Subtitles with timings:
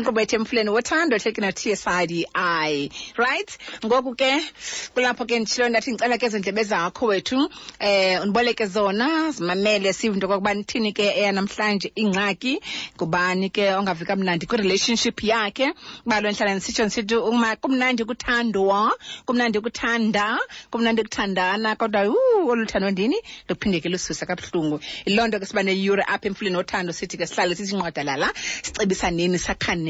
[0.00, 2.24] inkqubo emfuleni wothando ehleki no-tsidi
[3.16, 3.58] right?
[3.84, 4.40] Ngoku ke
[4.94, 9.30] kulapho ke nditshilo ndathi ndicela ke ezindlebe zakho wethu eh undiboleke zona.
[9.32, 12.60] Zimamele sive into kokuba nithini ke eyanamhlanje ingxaki
[12.96, 15.72] ngubani ke ongavi kamnandi kwi-relationship yakhe.
[16.06, 17.14] Balo lo ndihlala ndisitsho ndisithi
[17.60, 18.92] kumnandi kuthandwa
[19.26, 20.38] kumnandi kuthanda
[20.70, 23.16] kumnandi kuthandana kodwa u olu thando ndini?
[23.48, 24.80] Luphinde ke lususe kabuhlungu.
[25.06, 28.32] Yiloo nto ke siba neyure apha emfuleni wothando sithi ke sihlale sithi nqwadalala
[28.62, 29.10] sicebisa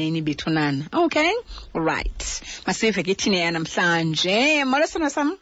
[0.01, 0.85] nini bethunana?
[0.93, 1.31] Okay
[1.73, 2.21] right.
[2.67, 5.37] Masive ke ithini yanamhlanje molo sana sam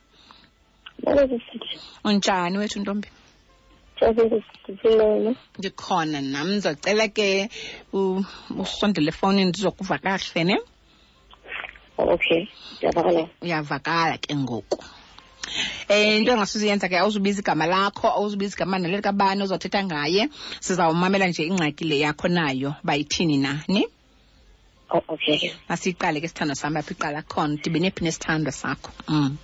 [2.03, 3.07] unjani wethu ntombi?
[5.57, 7.49] Ndikhona nam ndizocela ke
[8.61, 10.57] usondele efowunini ndizokuva kakuhle ne?
[11.97, 13.29] Okay ndiyavakala.
[13.41, 14.83] Uyavakala ke ngoku.
[15.89, 20.29] Eh into engasuziyenza ke awuzubiza igama lakho awuzubiza igama naleli kabani ozothetha ngaye
[20.59, 23.87] sizawumamela nje ingxaki le yakho nayo bayithini nani
[24.91, 29.37] Oh, okay masiyiqale ke sithando sam apha iqala khona dibene phi nesithandwa sakho mm.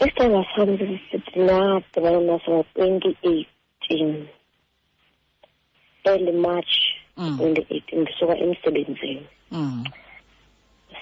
[0.00, 4.28] isithandwa sam ndisithi nadibana naso ngo-twenty eighteen
[6.06, 6.74] early march
[7.16, 7.36] Mm.
[7.38, 9.84] twenty eighteen ndisuka emsebenzini Mm.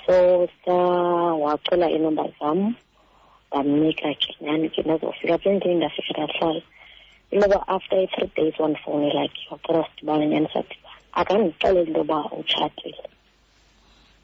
[0.06, 2.74] so sawacela iinumba zam
[3.52, 6.62] ndamnika ke nyani ke ndazofika apha endlini ndafika ndahlala
[7.30, 12.98] intoba after i-three days wandifowunela ke wacela sidibane nyani sadibana akandixeleli into yoba utshatile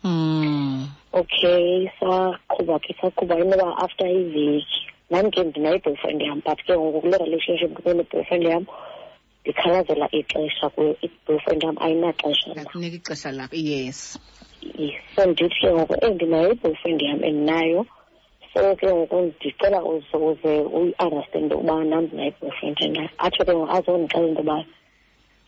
[0.06, 0.86] Mm.
[1.12, 7.16] okay saqhuba ke saqhuba intoba after iveki nam ke ndinayi-boyfriend yam but ke ngoku kule
[7.18, 8.64] relationship ndikune-boyfriend yam
[9.42, 14.18] ndikhalazela ixesha kuyo i-boyfriend yam ayinaxesha na akunika ixesha lakho yes.
[14.78, 14.94] Yes.
[15.16, 17.86] so ndithi ke ngoku eh ndinayo i-boyfriend yam endinayo.
[18.54, 23.72] So ke ngoku ndicela uze uze uyi-understande ukuba nam ndinayo i-boyfriend endayo atsho ke ngoku
[23.76, 24.64] azondixela into yoba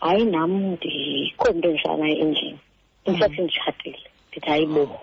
[0.00, 2.58] hayi nam ndikho mntu endihlala naye endlini.
[3.06, 4.00] Infact nditshatile
[4.38, 4.98] ndithi hayi bo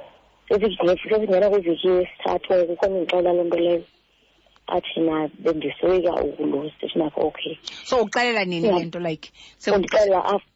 [1.03, 3.83] sesingena kwiveki yesithathu ngoku khona ndixela loo nto leyo.
[4.67, 7.57] Athi na bendisoyika ukuluza ndithi nakho okay.
[7.83, 9.31] So uxelela nini le nto like
[10.23, 10.51] af-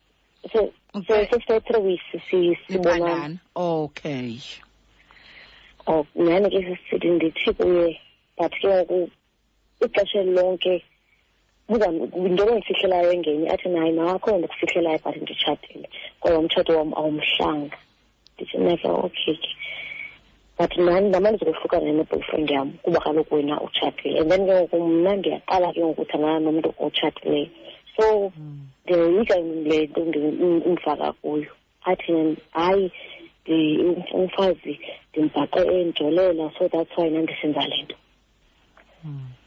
[0.53, 0.73] so
[1.07, 3.37] so sesithe-three weeks si- sibonana.
[3.55, 4.39] Okay.
[5.87, 7.99] Oh nyhani ke sisithi ndithi kuye
[8.37, 9.09] but ke ngoku
[9.85, 10.83] ixesha lonke
[11.69, 15.89] into endifihlelayo engenye athi naye nakho ndikufihlelayo but nditshatile
[16.19, 17.77] kodwa umtshato wam awumhlanga.
[18.85, 19.49] Okay ke
[20.57, 25.15] but nani nama ndizokohlukana ne-boyfriend yam kuba kaloku wena utshatile and then ke ngoku mna
[25.15, 27.47] ndiyaqala ke ngoku uthandana nomntu otshatileyo
[27.95, 28.31] so
[28.85, 31.51] ndiyoyika le nto ndi- indifaka kuyo
[31.83, 32.91] athi hayi
[34.13, 34.79] umfazi
[35.13, 37.95] ndimbhaqe endijolela so that's why nandisenza le nto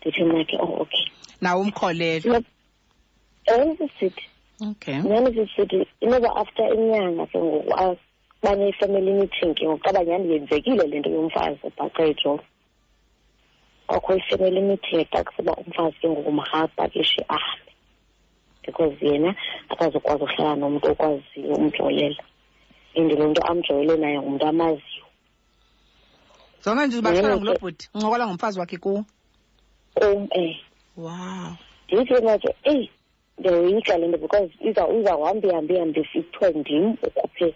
[0.01, 1.07] ndithi mna ke oh okay
[1.41, 2.43] nawe umkholelo
[3.47, 4.25] esisithi
[4.71, 7.75] okay nyani sisithi inoba after inyanga ke ngoku
[8.43, 12.45] bane-family meeting ke ngoku qaba nyani yenzekile le nto yomfazi obhaqe ejolo
[13.87, 17.73] kwakho i-family meeting ecacisa uba umfazi ke ngoku makapakishe ahambe.
[18.67, 19.35] Because yena
[19.69, 22.23] akazokwazi uhlala nomntu okwaziyo umjolela
[22.97, 25.05] and lo nto amjolele naye ngumntu amaziyo.
[26.65, 29.05] Zonke nje bahlala Nyhani ngulo ke- bhuti uncokola ngomfazi wakhe kuwo?
[29.95, 30.57] Kum eh.
[30.97, 31.57] Wow.
[31.93, 32.91] Ndithi mna ke eyi
[33.39, 37.55] ndiyayoyika le nto because iza izawuhambe ihambe ihambe kuthiwe ndim ukhuphe u-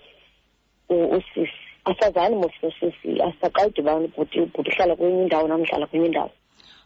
[0.88, 1.52] usisi
[1.84, 6.30] asazani mos nosisi asaqayidibani ubhuti ubhuti uhlala kwenye indawo nam hlala kwenye indawo.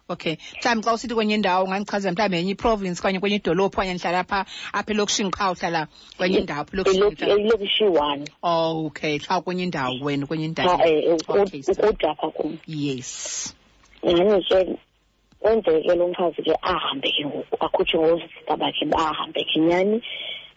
[0.08, 0.36] Okay.
[0.58, 4.44] Mhlawumbi xa usithi kwenye indawo ungandichazela mhlawumbi yenye iprovince okanye kwenye idolophu okanye ndihlala apha
[4.72, 8.24] apha elokishini qha uhlala kwenye indawo apha elokishini uhlala- ilokishi one.
[8.42, 9.18] Oh okay.
[9.18, 13.54] Xa kwenye indawo wena kwenye xa indawo um Okay, so- ukude apha kum yes.
[14.02, 14.76] Nyhani ke
[15.40, 20.02] kwenzeke lo mfazi ke ahambe ke ngoku akhutshe ngoosista bakhe bahambe ke nyhani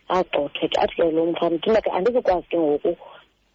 [0.09, 0.77] agxothwe ke.
[0.81, 2.97] Athi ke lo mfana thina ke andizukwazi ke ngoku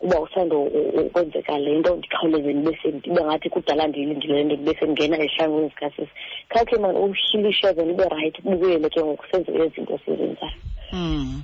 [0.00, 5.16] uba usando ukwenzeka le nto ndikhawuleze ndibe sendibe ngathi kudala ndiyilindile le nto ndibe sendingena
[5.24, 6.12] ezihlangwini zikasisi
[6.48, 10.52] khawukhe mani uhlilisheze ndibe rayithi kubuyele ke ngoku senze ezinto sizenzayo
[10.92, 11.42] mm.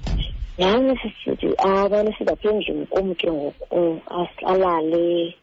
[0.59, 5.35] nyhani sisithi abane sizapha endlini kum ke ngoku as- alale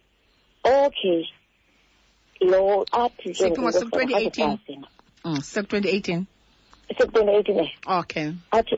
[0.63, 1.25] okay
[2.41, 4.43] lo athi ke Siphi ngosuku ngoku 2018?
[4.43, 4.79] azokwazi.
[5.25, 5.35] mm.
[5.41, 6.25] sek-twenty eighteen
[6.93, 8.33] 18 eh okay.
[8.51, 8.77] Athi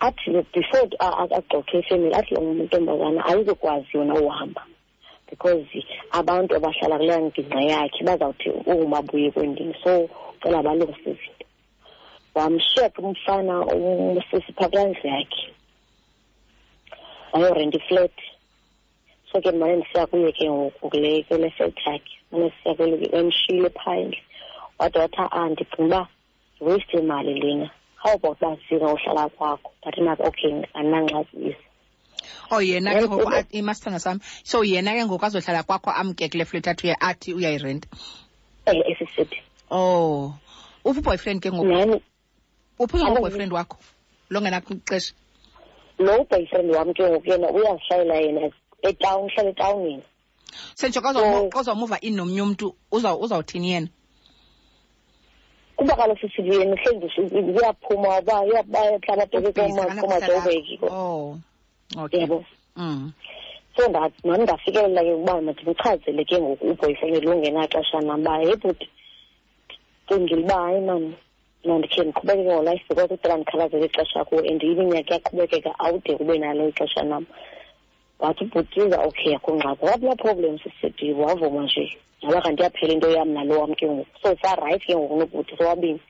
[0.00, 1.42] athi before a- a-
[2.14, 4.62] athi lo ntombazana ayizokwazi yona uhamba
[5.30, 5.66] because
[6.12, 10.08] abantu abahlala kuleya yakhe bazawuthi ungumabuye kwendini so
[10.42, 11.46] cela balungise izinto
[13.02, 15.54] umfana umsisi phaa kulaa yakhe.
[17.32, 18.10] Wayorenta iflat.
[19.32, 22.14] So ke mane ndisiya kuye ke ngoku kule kule flat yakhe.
[22.32, 24.18] Mane sisiya kule emshiyile phandle.
[24.78, 26.08] Wade wathi a ndicinga uba
[26.60, 27.70] waste imali lena.
[28.02, 31.56] How about uba zika uhlala kwakho but naku okay andinangxakisi
[32.50, 36.66] oh yena ke ngoku imasithanga sam so yena ke ngoku azohlala kwakho amke kule flat
[36.68, 37.88] athi uya- athi uyayirenta
[38.66, 39.36] um esisithi
[39.70, 40.32] oh.
[40.84, 42.00] Uphi boyfriend ke ngoku?
[42.78, 43.76] Uphi ke ngoku lo uboyfriend wakho?
[44.30, 45.12] Longenaxesha
[45.98, 48.50] lo boyfriend wam ke ngoku yena uyazihlayela yena
[48.82, 50.02] etawuni uhlala etawunini
[50.74, 53.88] sentsho So- kazomuva in nomnye umntu uza- uzawuthini yena
[55.80, 57.08] kuba kaloku sisithi yena hleli
[57.56, 60.86] uyaphuma uba uyabayahlala abheke Ubhizi, akanakuhlala komadoveki apho.
[60.92, 61.38] oh
[62.04, 62.44] okay yabo
[62.76, 63.12] mm.
[63.76, 68.88] so nam ndafikelela ke ukuba mandimchazele ke ngoku uboyfriend lo ungenaxesha nam uba hey bhuti
[70.08, 71.16] cingile uba hayi mani
[71.64, 77.02] mandikhe ndiqhubekeke ngolife because udala ndikhalazele ixesha kuwo and iminyaka iyaqhubekeka awude kube nalo ixesha
[77.02, 77.24] nam
[78.20, 81.96] wathi ubhutiza okay akho ngxaki wathi no problem sisithi wavuma nje.
[82.22, 84.06] Yaba kanti yaphela into yam nalo wam ke ngoku.
[84.22, 86.00] So sarayithi ke ngoku nobhuti sobabini.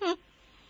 [0.00, 0.14] Hmm.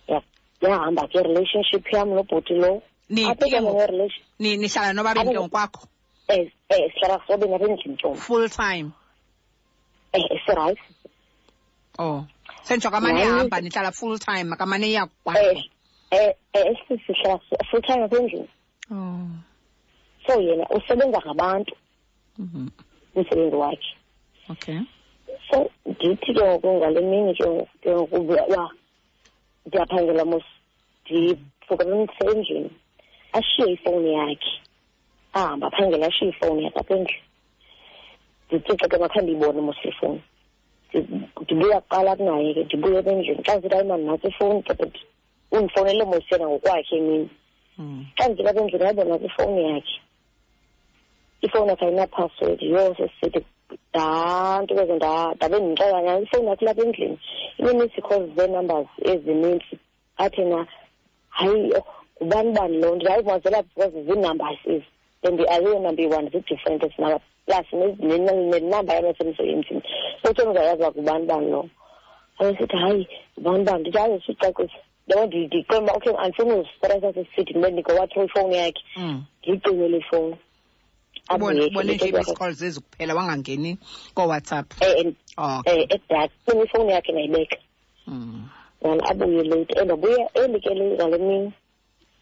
[0.08, 0.22] Ya-
[0.62, 2.82] yahamba ke relationship yam nobhuti lo.
[3.10, 3.76] Niphi apho ke ke ngoku?
[3.76, 5.82] nge-relation Ni- nihlala nobabini ke Abo- ngokwakho?
[6.32, 8.92] Um um sihlala sobeni apha endlini ntombi full time.
[10.14, 10.88] Um sirayithi
[11.98, 12.24] oh.
[12.62, 15.52] Sentsho kamane Nani- ehamba nihlala full time kamane iya um kwakho
[16.12, 17.40] um um sihlala
[17.70, 18.48] full time apha endlini.
[18.90, 19.28] Oh.
[20.26, 21.74] So yena usebenza ngabantu.
[22.38, 22.68] Mhm.
[23.14, 23.90] umsebenzi wakhe.
[24.50, 24.78] Okay.
[25.50, 28.70] So ndithi ke ngoku ngale mini ke ngoku- ke ngoku uba
[29.66, 30.44] ndiyaphangela mos
[31.04, 32.70] ndivukalanise endlini
[33.32, 34.52] ashiye ifowuni yakhe.
[35.32, 37.22] Ahambe aphangela ashiye ifowuni yakhe apha endlini.
[38.50, 40.22] Ndithi xa ke makhe ndiyibone mos ifowuni.
[40.94, 43.42] Ndi- ndibuya kuqala kunaye ke ndibuye apha endlini.
[43.44, 44.94] Xa ndithi hayi mani nantsi ifowuni ke but
[45.52, 47.28] undifowunele mos yena ngokwakhe emini.
[47.78, 48.06] Mm.
[48.16, 49.96] xa ndifika apha endlini hayi bona ifowuni yakhe.
[51.42, 53.40] Ifowuni yakhe ayinaphasiwedi yho sesithi
[53.94, 57.18] ndanto keze ndabe ndixela nyani ifowuni yakhe lapha endlini.
[57.58, 59.78] Ine-miss calls zee-numbers ezinintsi
[60.16, 60.66] athi na
[61.28, 61.72] hayi
[62.22, 64.84] ngubani bani loo nto hayi mazela because zii-numbers ezi
[65.24, 69.82] and ayiyo number one zii-different ezinaba plus nenamba yam yasemsebenzini
[70.22, 71.68] so ke ndizayazi uba ngubani bani loo
[72.38, 73.08] ayesithi hayi
[73.40, 74.78] ngubani bani ndithi hayi sicacisa.
[75.08, 78.82] Yabo ndiqemba uba okay andifuni uzistresa sesithi ndibe ndingowathro ifowuni yakhe.
[78.96, 79.22] Mm.
[79.42, 80.36] ndiyicimele ifowuni
[81.34, 83.78] ubone ubone nje i-miss calls ezi kuphela wangangeni
[84.14, 84.66] kowhatsapp.
[84.80, 87.56] Um oh edak funa ifowuni yakhe nayibeka.
[88.06, 88.48] Mm.
[88.84, 91.52] yona abuye late and abuye eli ke le ngale mini.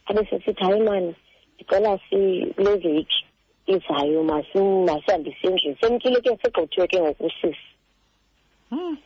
[0.06, 1.14] Abe sesithi hayi mani
[1.56, 3.24] ndicela kule veki
[3.66, 5.76] izayo masi- masihambise endlini.
[5.80, 7.56] Semkile ke segqithiwe ke ngokusisi
[8.70, 8.96] Mm.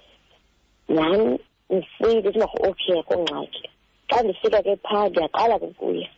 [0.89, 1.39] nam
[1.71, 3.69] ndifike ndithi makho okay akho ngxaki
[4.11, 6.09] xa ndifika ke phaa ndiyaqala kukuya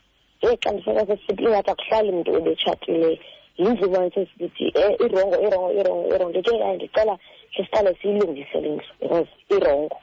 [0.42, 3.18] ye xa ndifika sesithi ingathi akuhlali mntu ebetshatileyo
[3.58, 6.30] yinzima sesithi um irongo irongo irongo irongo.
[6.30, 7.16] Ndithi hayi ndicela
[7.52, 9.96] khe siqale siyilungise le ndlu because irongo.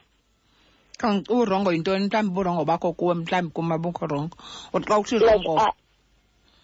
[0.97, 2.05] Kanti urongo yintoni?
[2.07, 4.35] Mhlawumbi uburongo bakho kuwe mhlawumbi kum abukho rongo
[4.73, 5.73] uthi xa uthi like rongo ah,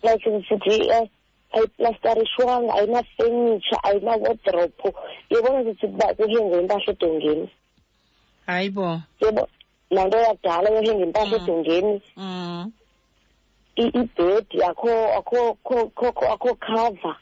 [0.04, 1.08] like sithi um
[1.52, 4.94] ayiplasterishwanga ayinafenitsha ayinawodrophu
[5.30, 7.50] yibona sithi uba kuhengwe impahla edongeni
[8.46, 9.48] hayi bo yebo
[9.90, 11.44] laa nto yakudala yohenga impahla Mm.
[11.44, 12.02] edongeni.
[12.18, 12.72] Mm.
[12.72, 12.79] i-
[13.88, 17.16] ibhedi akho akho akho- akho akho cover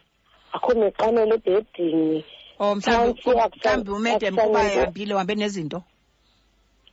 [0.54, 2.24] akho neqamelo ebhedini
[2.60, 4.42] oh mhlawumbi Phantsi akusa- mhlawumbi umedem akusanento.
[4.48, 5.84] kuba ehambile uhambe nezinto?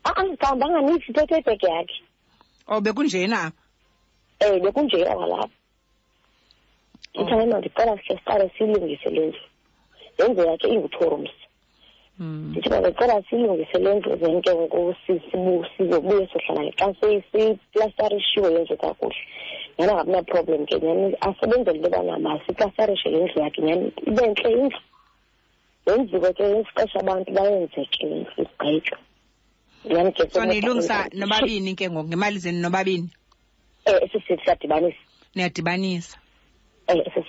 [0.04, 1.98] Angihambanga nithi ithethe ibhegi yakhe.
[2.68, 3.52] Oh bekunjena?
[4.44, 5.48] Um bekunje kwalapha
[7.14, 9.40] ndithi hayi ma ndicela sikhe siqale siyilungise le ndlu
[10.18, 11.43] yenzeka ke ingu-two rooms Mm.
[12.18, 17.22] Ndithi mandicela siyilungise le ndlu then ke ngoku si- sibu- sizobuye sohlala ke xa seyi-
[17.32, 19.16] seyiplastarishiwe yenze kakuhle
[19.78, 24.78] nyani angabunaproblem ke nyani asebenzele into yobana masiplastarishe le ndlu yakhe nyani ibe ntle indlu
[25.86, 28.98] yenziwe ke isixesha abantu bayenze ke le ndlu igqitywe
[29.84, 32.08] nyani ke so niyilungisa nobabini ke ngoku?
[32.08, 33.08] Ngemali zenu nobabini?
[33.86, 34.98] Um esisithi siyadibanisa
[35.34, 36.18] niyadibanisa
[36.88, 37.23] um esisithi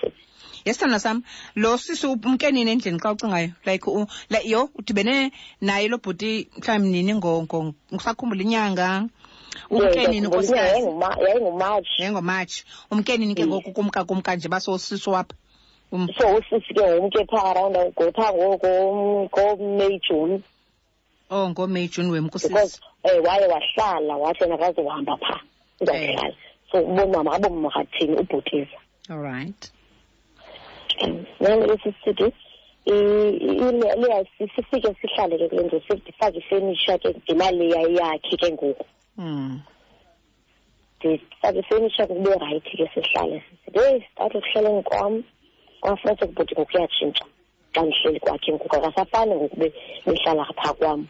[0.66, 1.22] yesithanda sam
[1.54, 3.52] lo sisi umke nini endlini xa ucingayo.
[3.64, 9.08] Like u, like yo udibene naye lo bhuti mhlawumbi nini ngo- ngo- ngisakhumbula inyanga.
[9.70, 10.82] Umke nini nkosikazi
[11.24, 12.02] yayingumatshi.
[12.02, 13.48] Yengomatshi umke nini ke Mm.
[13.48, 15.34] ngoku kumka kumka nje basosisi wapha.
[15.92, 20.42] Um, so usisi ke ngumke phaa around gophaa ngomeyi juni
[21.30, 25.40] oh ngomeyi juni because wemkusisi um waye wahlala wathi yena akaze uhamba phaa
[25.80, 26.34] uzawuhlala
[26.72, 28.76] so ubomama abomakathini ubhutiza
[29.08, 29.72] all right.
[31.40, 32.32] Nyani esisithi
[34.56, 38.84] sifike sihlale ke kule ndlu sifake ifenisha ke ngemali yakhe ke ngoku
[39.16, 39.60] mm.
[40.98, 43.42] ndifake ifenisha kube rayithi ke sihlale
[43.74, 45.22] heyi sithathe ekuhlaleni kwam
[45.80, 47.24] kwafunetse ukubhuti ngoku uyatshintsha
[47.74, 49.72] xa ndihleli kwakhe ngoku akasafani ngoku be-
[50.06, 51.06] behlala phaa kwam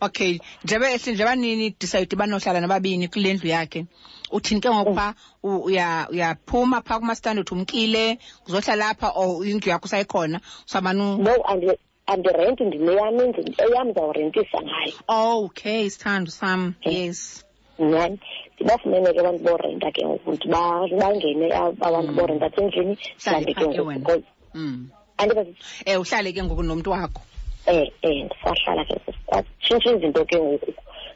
[0.00, 3.86] okay njengoba ehle njengoba nini decide banohlala nababini kule ndlu yakhe.
[4.30, 9.84] Uthini ke ngokuba u- uya uyaphuma phaa kumastandi uthi umkile uzohlala apha or indlu yakho
[9.86, 10.40] usayikhona?
[10.66, 14.94] Usamane no andi- andirenti ndineyam indlu eyam ndizawurentisa ngayo.
[15.08, 16.74] Okay sithando sam.
[16.84, 17.44] Yes.
[17.78, 18.18] Nyhani
[18.54, 22.16] ndibafumene ke abantu borenta ke ngoku ndiba- bangene ab- abantu Mm.
[22.16, 24.00] borenta apha endlini Hlale mhlawumbi ke phaa ke ngoku wena.
[24.00, 24.24] because
[24.54, 24.88] mm.
[25.18, 25.44] Andiba
[25.86, 27.20] eh uhlale ke ngoku nomntu wakho.
[27.66, 28.94] Eh eh ndisahlala ke
[29.26, 30.70] kwatshintsha izinto ke ngoku.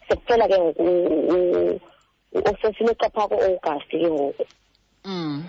[0.08, 1.80] Sekuphela ke ngoku u-
[2.34, 4.44] u- osesileqa phaa ku-august ke ngoku.
[5.04, 5.44] Mm.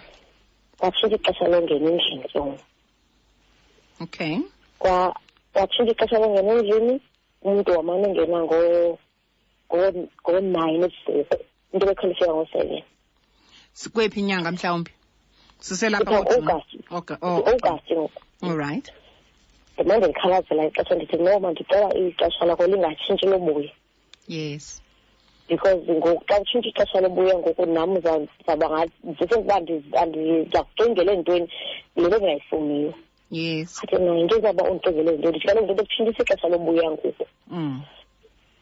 [0.79, 2.63] Kwatshintsha ixesha longena endlini ke ngoku.
[4.01, 4.37] Okay.
[4.79, 5.15] Kwa
[5.53, 7.01] kwatshintsha ixesha longena endlini
[7.41, 8.97] umntu wamane engena ngo-
[9.73, 11.37] ngo- ngo-nine ebusuku.
[11.73, 12.83] Into bekhalifika ngo-seven
[13.73, 14.91] sikwephi inyanga mhlawumbi
[15.59, 16.51] siselapha Kuthiwa ngoJuni?
[16.51, 16.71] August.
[16.91, 18.19] okay oh i-august ngoku.
[18.43, 18.91] all right.
[19.77, 23.71] Ndimane ndikhalazela ixesha ndithi no mandicela ixesha lakho lingatshintshi lobuya
[24.27, 24.81] yes.
[25.49, 31.47] Because ngoku xa kutshintsha ixesha lobuya ngoku nam za- zaba ngathi ndisengoba ndiza kucingele ntweni
[31.95, 32.93] le nto ndingayifuniyo
[33.31, 33.79] yes.
[33.83, 37.25] Athi na into ezawuba undicingele ntoni ndithi kaloku into bekutshintshisa ixesha lobuya ngoku.
[37.47, 37.81] Mm.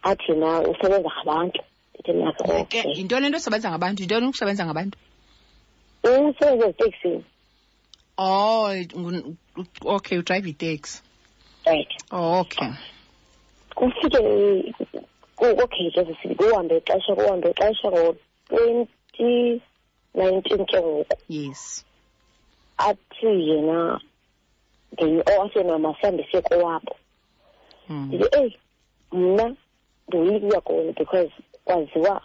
[0.04, 1.62] Athi na usebenza ngabantu.
[1.94, 2.94] Ndithi nako ke okay.
[2.98, 4.02] yintoni into esebenza ngabantu?
[4.02, 4.98] Yintoni ukusebenza ngabantu?
[6.04, 7.24] Usebenza eziteksini
[8.20, 9.36] oh ngu-
[9.86, 11.02] okay udrive itaxi.
[11.66, 11.88] Right.
[12.12, 12.72] Oh okay.
[13.76, 14.20] Kufike
[15.36, 19.62] ku- okay ke sisibi kuhambe ixesha kuhambe ixesha ngo-twenty
[20.14, 21.16] nineteen ke ngoku.
[21.28, 21.86] Yes.
[22.78, 24.00] Athi yena
[24.94, 26.96] ngenye o athi yena masihambise kowabo
[27.90, 28.08] mm.
[28.08, 28.58] ndithi eyi
[29.12, 29.56] mna
[30.08, 31.32] ndoyiki ukuya kona because
[31.66, 32.22] kwaziwa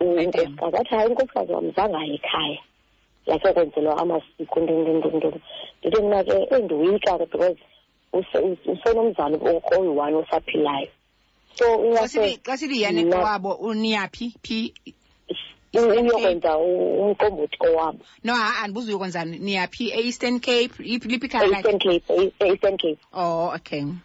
[0.00, 2.58] unkosikazi athi hayi unkosikazi wam zange aye ekhaya.
[3.26, 5.40] Yakhe kwenzelwa amasiko ntontontonton
[5.80, 7.58] ndithi mna ke eyi ndoyika ke because
[8.12, 9.36] use- use- usenomzali
[9.76, 10.88] oyi-one osaphilayo.
[11.54, 11.64] So
[12.44, 14.34] xa sithi yane kowabo uniyaphi?
[14.42, 14.74] Phi?
[15.74, 18.04] Uyokwenza umqombothi kowabo.
[18.24, 19.90] No ha andibuza uyokwenzani niyaphi?
[19.90, 20.72] E-eastern cape?
[20.78, 22.98] Liphi e-eastern cape e- e-eastern cape.
[23.12, 23.80] Oh okay.
[23.80, 24.00] Um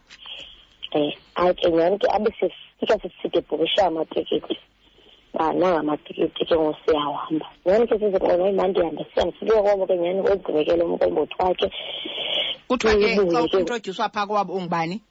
[1.36, 4.58] hayi ke nyhani ke abe sifika siside bhukisha amatikiti
[5.38, 10.22] nanga amatikiti ke ngosiyahamba nyhani ke size kona imani ndihambe sihambe sifike kwabo ke nyhani
[10.24, 11.68] kwezigqibekele umqombothi wakhe
[12.68, 15.02] kuthiwa ke xa Ubuye ke- uintroducewa phaa kowabo ungubani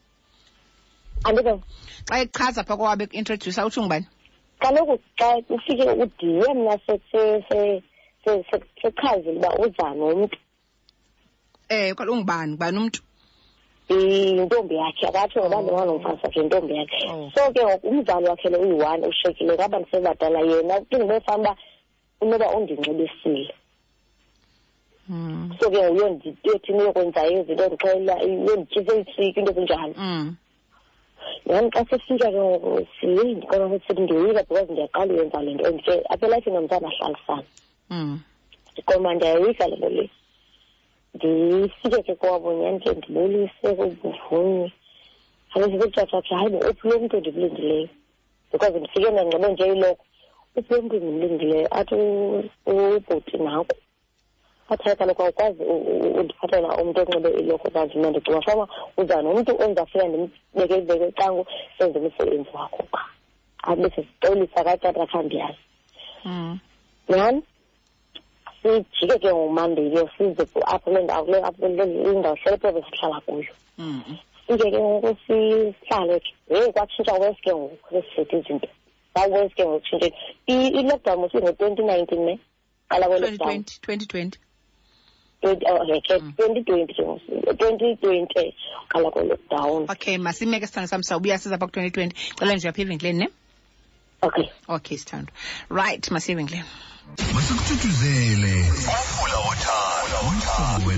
[1.24, 1.52] andibe
[2.08, 4.06] xa echaza phaa kowabo ekuintrodusa uthi ungubani
[4.58, 7.82] kaloku xa ufike udiye mna se- se- se-
[8.24, 10.38] se- se- sechazile uba uza nomntu
[11.68, 13.00] eh kwalo ungubani ngubani umntu
[13.88, 17.30] yintombi yakhe akatsho ngoba ndinganomfazi wakhe yintombi yakhe Oh.
[17.34, 21.56] so ke ngoku umzali wakhe lo uyi-one ushekile ngaba ndisebadala yena ndingibefana uba
[22.20, 23.54] unoba undinxibisile
[25.08, 25.54] mm.
[25.60, 30.36] so ke uyondithini uyokwenzayo izinto ndixelela uyondityisa iitsiki into ezinjalo mm.
[31.46, 35.82] nyhani xa sifika ke ngoku siyeyi ndikona sithi ndiyoyika because ndiyaqala uyenza le nto and
[35.84, 37.42] ke apha elafini nomntana ahlalisana
[37.90, 38.20] mm.
[38.72, 40.10] ndikoma ndiyayoyika le nto le
[41.16, 42.50] ndifike ke kwabo
[42.82, 44.72] ke ndibulise kubuvunye
[45.54, 47.88] abe sisekutshatshatsha hayi bo uphi lo mntu ndimlindileyo
[48.52, 50.04] because ndifike ndanxibe nje iloko
[50.56, 53.76] uphi lo mntu ndimlindileyo athi ubhoti ubhuti nako
[54.68, 55.62] athi hayi kaloku awukwazi
[56.18, 61.12] undiphathela umntu onxibe iloko kanti mna ndicinga fanuba uza nomntu ondizafika ndimbeke ibeke
[61.78, 63.02] senze umsebenzi wakho pha
[63.62, 65.62] abe sesixolisa katata khandiyazi
[66.24, 66.58] mm.
[67.08, 67.42] nyhani
[68.96, 74.16] sijike ke ngumandelo size apho indawo hlele phobe sihlala kuyo mm-hmm.
[74.46, 78.68] sike ke ngoku sihlale ke heyi kwatshintsha wesi ke ngoku esizethu izinto.
[79.14, 82.34] Zawesi ke ngoku tshintsheni i-lockdown mosingo-twenty nineteen ne?
[82.90, 83.64] Qala kwe-lockdown.
[83.82, 84.38] Twenty twenty
[89.88, 93.28] okay masimeke sithanda sam sawubuya siza pha ku-twenty twenty cela nje uyapha eventlenini ne?
[94.26, 94.46] Okay.
[94.68, 95.30] Okay sithando
[95.70, 96.36] right masiye
[97.34, 98.54] masikuthuthuzele
[98.92, 100.90] umfula wothando umhlobo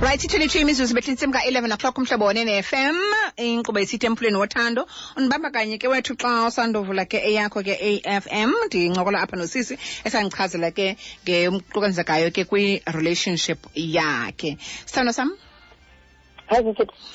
[0.00, 2.96] right i-22 imizuzu behlise mka-11 o'clock umhlobo wonene FM
[3.36, 4.86] inkqubo isithi emphulweni wothando.
[5.16, 10.96] Undibamba kanye ke wethu xa usandovula ke eyakho ke AFM ndincokola apha nosisi esandichazela ke
[11.24, 14.58] ngemqukanzekayo ke kwi-relationship yakhe.
[14.86, 15.32] Sithando sam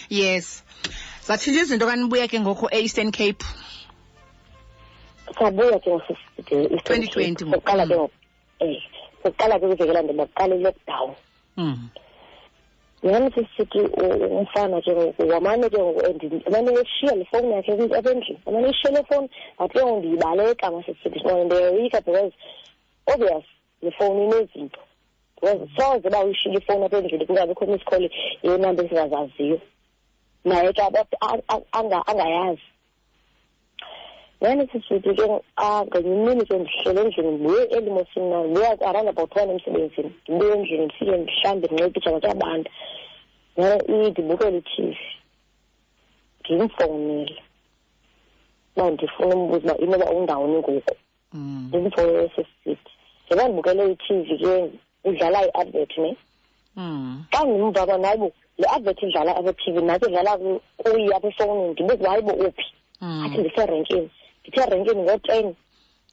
[0.10, 0.64] yes.
[1.26, 3.46] Zatshintsha izinto kanibuya ke ngoku e-eastern cape.
[5.40, 7.54] Sabuya ke 2020 ngoku.
[7.54, 8.10] sokuqala ke um
[9.24, 11.16] sokuqala ke kwiveki elandela kuqala i-lockdown.
[11.58, 11.90] Mm.
[13.04, 13.80] nyhani sisithi
[14.40, 16.02] umfana ke ngoku wamane ke ngoku
[16.48, 18.40] amane eshiya le fowuni yakhe apha endlini.
[18.48, 22.34] Amane eshiya le fowuni but ke ngoku ndiyibaleka masisithi bona ndiyayoyika because
[23.08, 23.46] obvious
[23.82, 24.80] le fowuni inezinto
[25.75, 28.10] soze uba uyishile ifowuni apha endlini kungabikho miss call
[28.43, 29.62] yenamba esingazaziyo.
[30.46, 32.62] Naye ke aba- a- a- anga- angayazi.
[34.41, 35.25] Yani sisithi ke
[35.58, 38.43] ah, ngenye imini ke ndihlele endlini ndibuye elimosini na?
[38.43, 40.12] Ndibuya around about one emsebenzini.
[40.27, 42.72] Ndibuye endlini ndifike ndihlambe ndinxibe ijaba kyabanda
[43.58, 44.96] yani ndibukele i-tv
[46.50, 47.36] ndimfowunele
[48.75, 50.96] uba ndifuna umbuza uba inoba undawoni ngoku.
[51.34, 51.65] Mm.
[51.67, 52.91] ndimfowunele sesithi
[53.25, 54.72] njengoba ndibukele i-tv ke
[55.03, 56.18] udlala i-advert ne
[56.75, 57.25] Mm.
[57.32, 61.72] xa ndimva uba nayibo le advert idlala apha e-tv nathi idlala ku- kuyi apha efowunini
[61.72, 62.65] ndibuza uba hayibo uphi
[63.01, 63.39] athi Mm.
[63.39, 64.10] ndiserenkini
[64.41, 65.56] ndithe renkini ngo-ten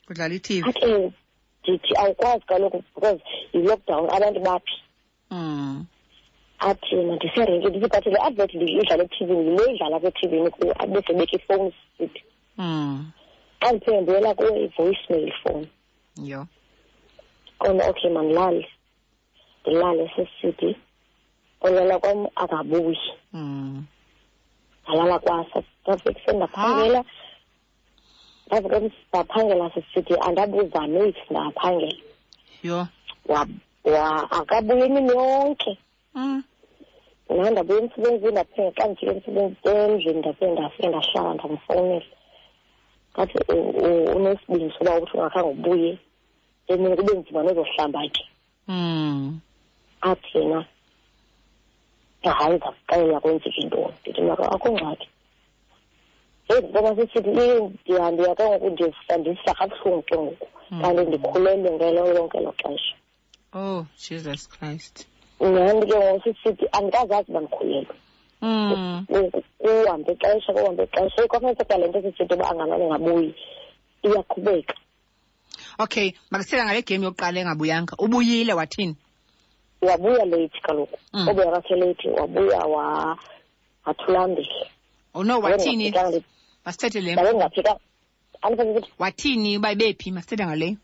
[0.06, 0.64] Kudlala i-TV.
[0.68, 1.12] athi ewe
[1.62, 3.20] ndithi awukwazi kaloku because
[3.52, 4.76] yi-lockdown abantu baphi
[5.30, 5.84] Mm.
[6.58, 11.02] athi yena ndiserenkini ndithi but le advert idlala etivini yile idlala apha etivini ku abe
[11.06, 12.22] sebeka ifowuni sithi
[13.60, 15.66] xa ndiphinde ndibuyela kuyo i-voicemail phone
[16.24, 16.46] Yo.
[17.58, 18.68] kona okay mandilale
[19.66, 20.76] ndilale sesithi
[21.60, 22.98] olala kwam akabuyi.
[23.32, 23.84] Mm.
[24.88, 27.04] ndalala kwasa ndavike sendaphangela
[28.46, 31.92] ndavike ndaphangela sisithi andabuza nethi ndaphangela
[32.62, 32.86] Yo.
[33.84, 35.78] wa akabuye emini yonke.
[36.14, 36.42] Mm.
[37.28, 42.06] nam ndabuya emsebenzini ndaphinde xa ndifike emsebenzini endlini ndaphinde ndafike ndahlala ndamfowunela
[43.12, 43.38] ngathi
[44.16, 45.98] unesibindi soba ukuthi ungakhange ubuye.
[46.68, 48.24] Emini kube nzima nozohlamba ke
[48.68, 49.40] Mm.
[50.10, 50.60] Athi yena
[52.38, 55.08] hayi ndikuxelela kwenzeka intoni ndithi maka akho ngxaki
[56.48, 60.46] eyi ngoba sisithi ndiya ndiya ke ngoku ndisa ndisa kabuhlungu ke ngoku.
[60.80, 62.94] Kanti ndikhulelwe ngelo lonke lo xesha.
[63.52, 65.06] Oh, Jesus Christ.
[65.40, 67.94] nani ke ngoku sisithi andikazazi uba ndikhulelwe.
[68.40, 69.42] Kuhambe
[69.84, 71.24] uhambe ixesha kuhambe ixesha.
[71.24, 73.34] Ikwafuneka kwale nto sisithi uba angamane ngabuyi
[74.06, 74.74] iyaqhubeka.
[75.78, 77.94] Okay, makusela ngale game yokuqala engabuyanga.
[77.98, 78.96] Ubuyile wathini?
[79.86, 81.28] Wabuya late kaloku Mm.
[81.28, 83.16] obuya kakhe late wabuya wa
[83.86, 84.66] wathulambile
[85.14, 85.90] Oh no, wathini?
[85.90, 86.22] Ndabe
[86.64, 87.14] Masithethe le.
[87.14, 87.76] ndingafika
[88.42, 90.10] andifake ukuthi Wathini uba bephi?
[90.12, 90.76] Masithethe ngale.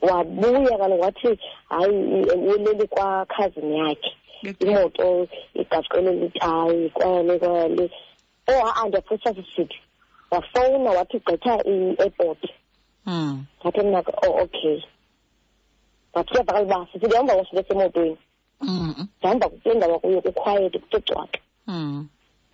[0.00, 1.90] wabuya kaloku wathi hayi
[2.34, 4.16] uleli kwakhazini yakhe
[4.60, 7.90] imoto igaxele litayi kwale kwale
[8.48, 9.76] oh ha-a ndiyaphosa sisithi
[10.30, 12.38] wafowuna wathi gqitha i-airport
[13.06, 13.44] Mm.
[13.62, 14.82] ngathi mna ke, oh okay
[16.14, 18.16] but kuyavakala uba sisithi ndihamba kwasuke semotweni Mm.
[18.60, 22.08] Ndihamba kule kuyo kukhwayete cwaka Mm.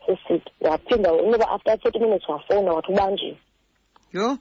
[0.06, 3.36] sisithi waphinda inoba after thirty minutes wafowuna wathi ubanjiwe
[4.12, 4.38] yho?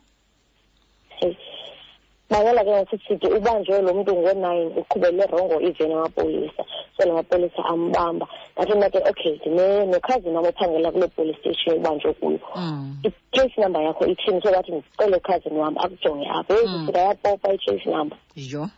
[2.29, 6.63] Bayala ke ngasisithi ubanjwe lo mntu ngo-nine uqhubele rongo iveni amapolisa
[6.97, 8.27] so la mapolisa ambamba.
[8.57, 9.37] Ndathi mna ke okay
[9.85, 12.39] nokhazini wam ophangela kule police station ubanjwe kuyo.
[12.55, 12.97] Mm.
[13.03, 14.41] i-case number yakho ithini?
[14.41, 16.53] So bathi ndicele ukhazini wam akujonge apho.
[16.67, 16.89] Mm.
[16.95, 18.17] yapopa i-case number.
[18.35, 18.69] Yho?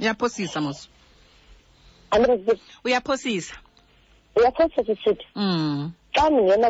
[0.00, 0.88] Iyaphosisa mos.
[2.84, 3.54] Uyaphosisa.
[4.36, 5.92] uyaphosa sisithi Mm.
[6.14, 6.68] xa ndingena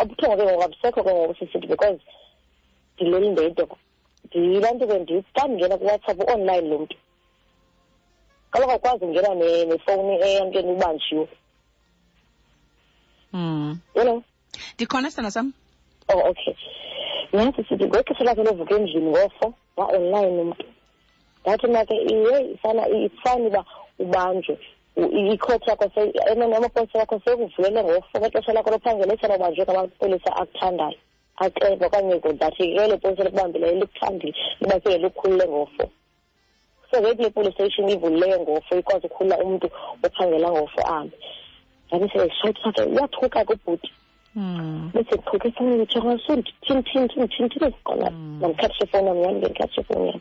[0.00, 2.00] abuthongo ke ngoku abusekho ke ngoku sisithi because
[2.98, 3.76] ndileli ndedwa
[4.24, 6.96] ndilaa nto ke ndithi xa ndingena kuwhatsapp online lo mntu
[8.50, 11.28] kaloku akwazi ungena ne- nefowuni eyamkeni ubanjiwe
[13.32, 13.78] Mm.
[13.94, 14.22] know
[14.74, 15.52] Ndikhona sithando sam?
[16.08, 16.54] oh okay
[17.32, 20.64] nantsi sithi ngexesha lakhe lovuka endlini ngofo wa-online umntu
[21.42, 23.64] ndathi mna ke iye ifana ifani uba
[23.98, 24.58] ubanjwe
[25.32, 25.86] ikhothi yakho
[26.56, 30.98] amapolisa wakho sekuvulele ngo-four ngexesha lakho lophangelisana ubanjwe ngamapolisa akuthandayo
[31.36, 35.84] aceba okanye that kelo polisa likubambileyo likuthandile liba seke likhulule ngofo
[36.90, 39.70] so ngethi le police station livulileyo ngofo ikwazi ukhulula umntu
[40.04, 41.16] ophangela ngofo ahambe
[41.88, 43.90] ndandiseshayiphake uyathuka kubhuti
[44.94, 50.08] besethukisana nditshanga so ndithini thini thini thini thini kona mandikhatshe ifowuni yam yam ndindikhatshe ifowuni
[50.10, 50.20] yam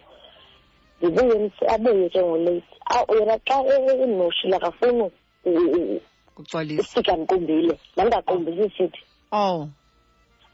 [1.09, 3.63] ms- abuye ke ngolate Ah, yena xa
[4.03, 5.11] enoshile akafuni
[5.45, 6.01] u-
[6.35, 6.81] Kugcwalisa.
[6.81, 8.99] ufika ndiqumbile mandingaqumbisi sithi
[9.31, 9.67] Oh.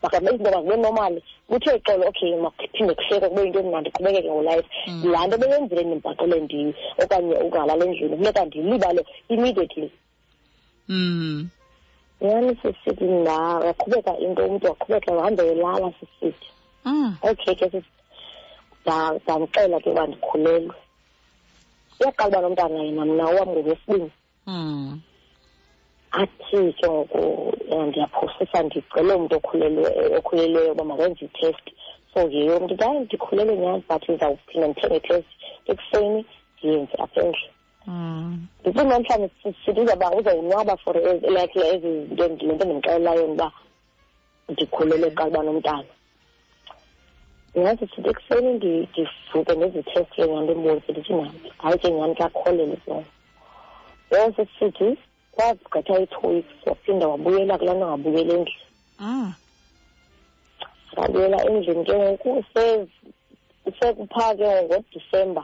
[0.03, 5.11] makame izinto mazibe normali kuthe xolo okay makuphinde kuhleke kube yinto emnandi ndiqhubekeke ngolayife Mm.
[5.11, 6.59] laa nto beyenzile ndimbhaqele ndi
[7.03, 9.91] okanye ungalala endlini funeka ndiyilibale immediately
[10.89, 11.49] Mm.
[12.21, 16.47] nyani sisithi ndaqhubeka into umntu waqhubeka wahambe elala sisithi
[16.85, 17.15] Mm.
[17.21, 17.98] okay ke sis nda-
[18.85, 20.75] ndamxela ke uba ndikhulelwe.
[21.99, 24.11] Uyaqala uba nomntana yena mna wam ngowesibini
[24.47, 24.99] Mm.
[26.11, 31.65] athi ke ngoku eh, ndiyaphosisa ndicele umntu okhulelwe- okhulelweyo uba makenze itest.
[32.13, 35.27] So yeyo mntu hayi ndikhulelwe nyani but ndizawuphinda ndithenge itest
[35.65, 36.25] ekuseni
[36.57, 37.53] ndiyenze apha endlini.
[37.87, 38.47] Mm.
[38.61, 43.51] ndithi namhlanje sithi uzawuba uzawunwaba for ezi- like ezi le nto ndimxelelayo uba
[44.49, 45.83] ndikhulelwe qala uba nomntana
[47.51, 52.77] ndingathi sithi ekuseni ndi- ndivuke ndizitheste ke nyani ndimbuze ndithi nani hayi ke nyani kuyakholelwa
[52.85, 53.05] zona
[54.11, 54.97] yona sesithi
[55.31, 58.55] kwagqitha i-two weeks waphinda wabuyela kulaa nto angabuyela endlini.
[58.99, 59.33] Mm.
[60.91, 62.87] akabuyela endlini ke ngoku se-
[63.79, 65.43] sekuphaa ke ngodisemba.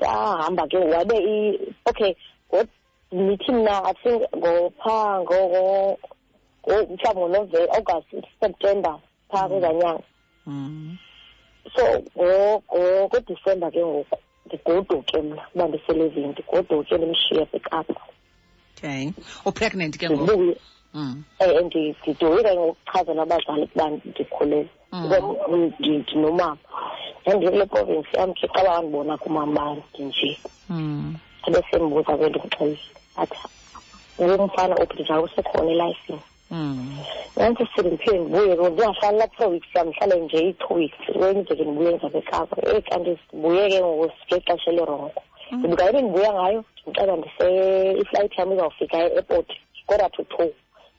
[0.00, 2.14] Sahamba ke wabe i okay
[2.52, 2.68] ngo-
[3.12, 5.98] nithi mna i think ngophaa ngo- ngo-
[6.66, 8.98] ngo- mhlawumbi ngonovemba august september.
[9.30, 10.02] Phaa kwezanyanga
[10.46, 10.96] Mm.
[11.76, 11.82] so
[12.16, 17.94] ngo- ngo- ngodisemba ke ngoku ndigoduke mna uba ndiselevini ndigoduke ndimshiye apha ekapa
[18.76, 19.10] Okay.
[19.44, 20.22] Upregnant ke ngoku.
[20.22, 20.56] ndibuye
[20.94, 21.24] Mm.
[21.40, 25.10] um ndidoyika ngokuchazela abazali ukuba ndikhulele Mm.
[25.80, 26.56] Ndi- ndinomama
[27.26, 30.38] ndandikule province yam ke qala wandibona kumama ndinje
[30.70, 31.16] Mm.
[31.46, 32.78] ebesembuza ke ndimxelile
[33.16, 33.38] athi
[34.22, 40.38] ngumfana uphi ndijake usekhona elayisini nansi sile ngiphinde ngibuye ke njengihlala two weeks angihlale nje
[40.38, 40.98] i-two weeks.
[41.12, 42.56] Kwenzeke ngibuye ngizabe ekapa.
[42.70, 45.22] Eyi kanti sibuye-ke ngexesha elirongo.
[45.50, 45.58] Mm.
[45.58, 46.64] Ndibukaye bendibuya ngayo?
[46.86, 49.48] Ndicela ndise-iflight yam izawufika e-airport
[49.86, 50.50] kodwa to two.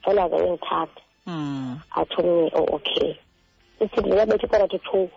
[0.04, 1.80] Cela ke endithatha mm.
[1.90, 3.14] athi omnye o oh, okay.
[3.80, 5.08] Ithi ndiyabetha ikora to two.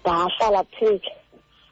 [0.00, 1.12] Ndahlala pheke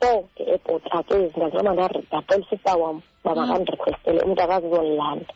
[0.01, 3.41] four nge-airport athe izinto ndihamba ndapolisa wam uba mm.
[3.41, 5.35] makandirequestele umntu akazizondilanda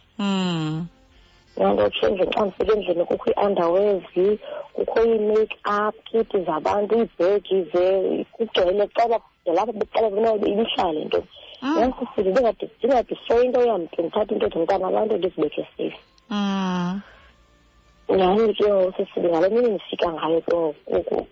[1.61, 4.39] yangotshinje xa ndifika endlini kukho ii-underwezi
[4.73, 7.59] kukho ii-make up kiti zabantu iibhegi
[8.33, 11.27] kugcwele ceba nalapho becela kunayo ibihlale intoni
[11.81, 15.99] yankusile ndingadistroyi into yamntu ndithathe into zomntana abantu ndizibeke safe
[18.17, 20.57] nyhani ke ngosesile ngale mini ndifika ngayo ke
[20.91, 21.27] ngoku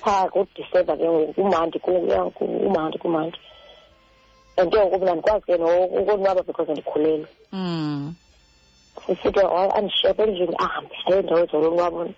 [0.00, 3.38] phaa kudisemba ke ngoku kumandi kumandi kumandi
[4.58, 8.14] and ke ngoku mna ndikwazi ke nokonwaba because ndikhulelwe Mm.
[9.06, 9.40] sisithi
[9.76, 12.08] andishiye apha endlini ahambe aye ndawo zolonwabo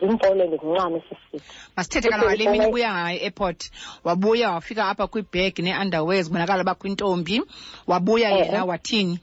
[0.00, 1.44] ndimfowule ndimncame sisithi.
[1.76, 3.70] Masithethe kaloku ngale mini ubuya ngayo e-airport.
[4.04, 7.42] Wabuya wafika apha kwibhegi ne-underwear zibonakala uba kwintombi.
[7.86, 9.18] Wabuya yena wathini?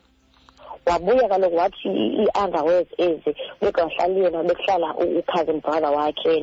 [0.85, 6.39] Wabuya kaloku wathi ii-underwears ezi bekungahlali yena bekuhlala u-cousin brother wakhe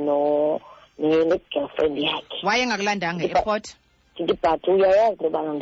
[0.99, 2.47] ne-girlfriend yakhe.
[2.47, 3.77] Waye ngakulandanga e-airport?
[4.35, 5.55] but uyayazi into yobana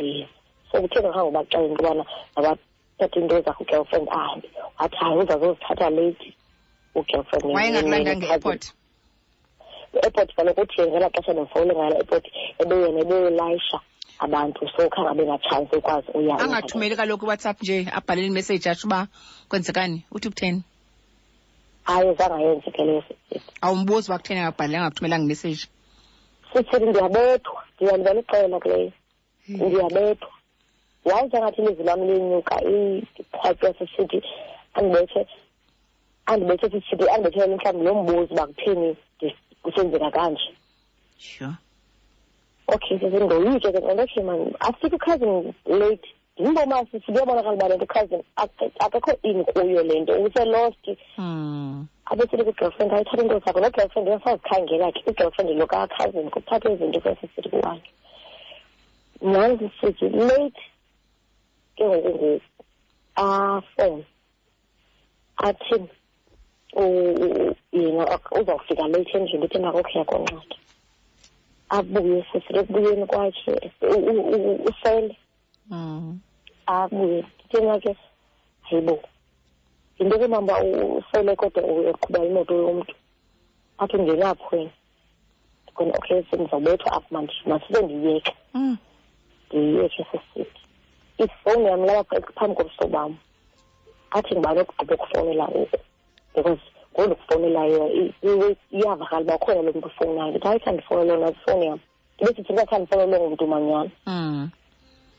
[0.71, 2.05] so kuthe ngakhange ubaxela into yobana
[2.35, 4.47] mabathathe into zakho ugirlfriend ahambe
[4.79, 6.33] wathi hayi uzazozithatha late
[6.95, 8.63] ugirlfriend waye ngakulandanga e-airport
[9.93, 12.25] e-airport kaloku uthi ngelaa xesha ndimfowule ngalo airport
[12.61, 13.79] ebeyena ebeyolayisha
[14.19, 14.67] abantu.
[14.75, 19.07] So khange abe natshansi ukwazi uya angathumeli kaloku iwhatsapp nje abhalele imessage atsho uba
[19.49, 20.05] kwenzekani?
[20.11, 20.63] Uthi kutheni
[21.83, 23.03] hayi zangayenzi ke leyo
[23.61, 25.61] awumbuzi uba kutheni angabhalele angakuthumelanga imessage
[26.53, 27.63] sithi ndiyabethwa.
[27.75, 28.91] Ndiyalibela ixela kuleyo.
[29.47, 30.31] Ndiyabethwa
[31.11, 34.23] wayenza ngathi ilizwi lam lenyuka iqhatywa sisithi
[34.73, 35.27] andibethe
[36.25, 38.95] andibethe sisithi andibethele mhlawumbi lo mbuzo uba kutheni
[39.63, 40.49] kusenzeka kanje
[41.17, 41.51] sure.
[42.67, 44.53] Okay sisi ndoyike ke nto okay man.
[44.59, 46.09] Afika ukhazini late.
[46.37, 48.23] Ndimboma sisi kuyabonakala uba le nto ukhazini
[48.79, 51.87] akekho in kuyo le nto uselost Hmm.
[52.05, 57.91] abesithi kwigirlfriend ayithatha into zakho negirlfriend uyasazikhangela ke igirlfriend lo kakhazini kuthatha izinto kwesisithi kuwakhe
[59.81, 60.61] sisithi late
[61.79, 62.41] ke ngoku ngoku
[63.15, 64.03] afone
[65.37, 65.75] athi
[66.75, 68.03] u- u- yena
[68.39, 70.57] uzawufika late endlini ithi nakokho yakonxaki
[71.69, 75.15] abuye sisithi ekubuyeni kwakhe u- u- u- usele
[75.69, 76.19] Hmm.
[76.65, 77.95] abuye thina ke
[78.61, 78.99] hayibo
[79.99, 82.95] yinto ke mamba usele kodwa uqhuba imoto yomntu.
[83.77, 84.71] Athi ungenapho wena.
[85.75, 88.77] Khona okay sendizawubethwa apho manje masibe ndiyeke Hmm.
[89.47, 90.58] ndiyiyeke sesithi
[91.23, 93.11] ifowuni yam lapha phambi kobuso bam
[94.11, 95.77] athi ngibani okugqiba ukufowunela ngoku
[96.35, 96.61] because
[96.93, 101.65] ngoku ndikufowunelayo i- i- iyavakala uba ukhona lo mntu ufowunayo ndithi hayi khandifowunele yona ifowuni
[101.65, 101.79] yam
[102.15, 104.49] ndibe sithi ndingakhandifowunele ngumntu manyana Hmm.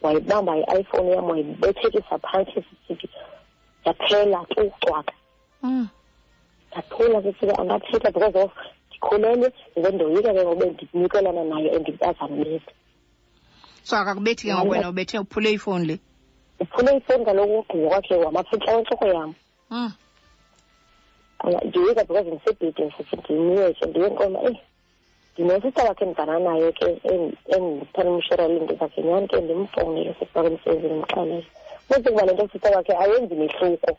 [0.02, 3.08] wayibamba i-iphone yam wayibethekisa phantsi sisithi
[3.84, 5.12] yaphela tu cwaka
[5.60, 5.88] Hmm.
[6.72, 8.52] ndathula sisithi andathetha because of
[8.88, 12.72] ndikhulelwe ndize ndoyika ke ngobe ndinikelana naye and azamleta
[13.82, 15.98] so akakubethi ke ngoku wena ubethe uphule ifowuni le?
[16.60, 19.34] Uphule ifowuni kaloku ugqiba kwakhe wamafitla wentloko yam.
[19.68, 19.92] Hmm.
[21.64, 24.58] ndiyoyika because ndisebhedini sithi ndimyeke ndiyenkoma eyi
[25.38, 31.46] ndinesista wakhe endibhana naye ke endithanda umshorela into zakhe nyhani ke ndimfowunele sisake emsebenzini ndimxelele
[31.88, 33.96] bese kuba le nto sista wakhe ayenzi mehluko.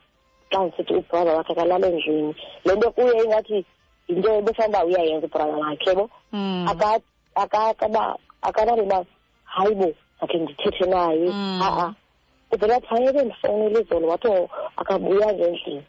[0.51, 2.35] Xa ndisithi ubrother wakhe akalala endlini.
[2.65, 3.65] Le nto kuye ingathi
[4.07, 6.67] yinto ebefanuba uyayenza ubrother wakhe bo Hmm.
[6.67, 7.01] aka-
[7.35, 9.05] aka- akaba- akanalo uba
[9.55, 9.87] hayi bo
[10.21, 11.27] akhe ndithethe naye.
[11.29, 11.59] Mm.
[11.61, 11.87] ha-a
[12.51, 15.83] uvele athi hayi ebendifowunele izolo wathi oh, akabuyanga endlini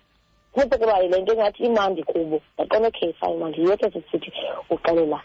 [0.55, 2.39] futhi kuba yile nto engathi imandi kubo.
[2.55, 4.31] Ndaqona okay fine mandiyeke sisithi
[4.71, 5.21] uxelela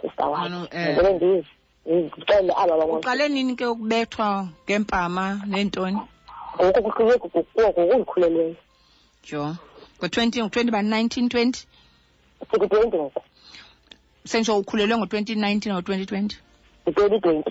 [0.00, 0.96] sister Ano, wakhe eh.
[0.96, 1.46] ngeke ndizi
[1.86, 6.00] ndixelele aba bangona uqale nini ke ukubethwa ngempama neentoni
[6.62, 8.56] ngoku kuye kuwo ngokundikhulelweyo
[9.30, 9.56] jo
[9.98, 11.60] ngo-twenty ngo-twenty ba nineteen twenty
[12.50, 13.22] sikutwenty ngoku.
[14.24, 16.36] Sentsho ukhulelwe ngo-twenty nineteen or twenty twenty?
[16.86, 17.50] I-twenty twenty.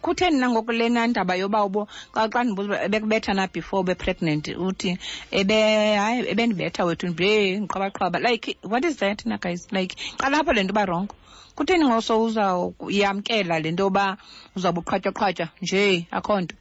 [0.00, 4.98] kutheni nangoku lena ndaba yoba ubo xa xa ndibuza na before ube-pregnant uthi
[5.30, 5.56] ebe
[5.96, 9.66] hayi ebendibetha wethu nje ndiqhwabaqhwaba like what is that na guys?
[9.72, 11.14] Like qala lapho le nto uba rongo
[11.56, 14.16] kutheni ngoso uzawuyamkela le nto yoba
[14.56, 16.54] uzawube uqhwatyaqhwatya nje akho nto?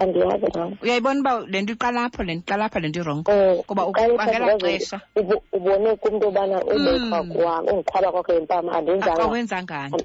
[0.00, 3.62] Andiyazi nam uyayibona uba le nto iqalapho le nto iqala apha le nto irongo Um,
[3.62, 3.82] Kuba
[4.60, 5.00] xesha.
[5.52, 10.04] ubone kumntu obana ubekwa kwam undiqhwaba kwakho yempama andenzanga awenzanga nto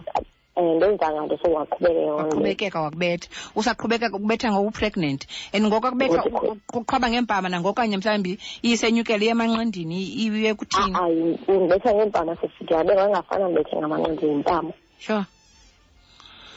[0.58, 5.22] um ndenzanga nto so waqhubekeka waqhubekeka wakubetha usaqhubekeka ukubetha ngoku-pregnant.
[5.54, 10.94] And ngoku akubetha Ngoku- uqhwaba ngempama nangoku kanye mhlawumbi iyisenyukela iye emanqindini iye kuthini?
[10.94, 15.26] Hayi undibetha ngempama sisithi abe ngangafana ndibethe ngamanqindi yimpama sure.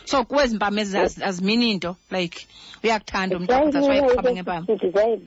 [0.05, 2.47] So kwezi mpama ezi az- azimini nto like
[2.85, 4.67] uyakuthanda umntu wakho that's why eqhwaba ngempama?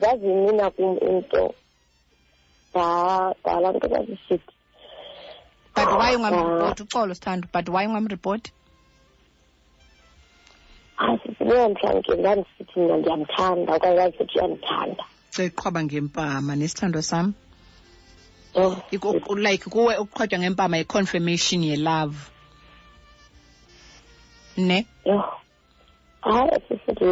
[0.00, 1.54] zazimina kum into.
[2.74, 4.50] Da- dala nto zazisithi
[5.76, 8.52] but why ungamripoti uxolo sithando but why ungamripoti
[10.96, 17.34] asisimela ndandisithi mna ndiyamthanda okanye ndandisithi uyandithanda seqhwaba ngempama nesithando sam
[18.54, 18.76] oh.
[19.36, 22.16] like kuwe ukuqhwatywa ngempama yi-confirmation ye-love
[24.56, 25.24] ne oh.
[26.20, 27.04] hayi sisithi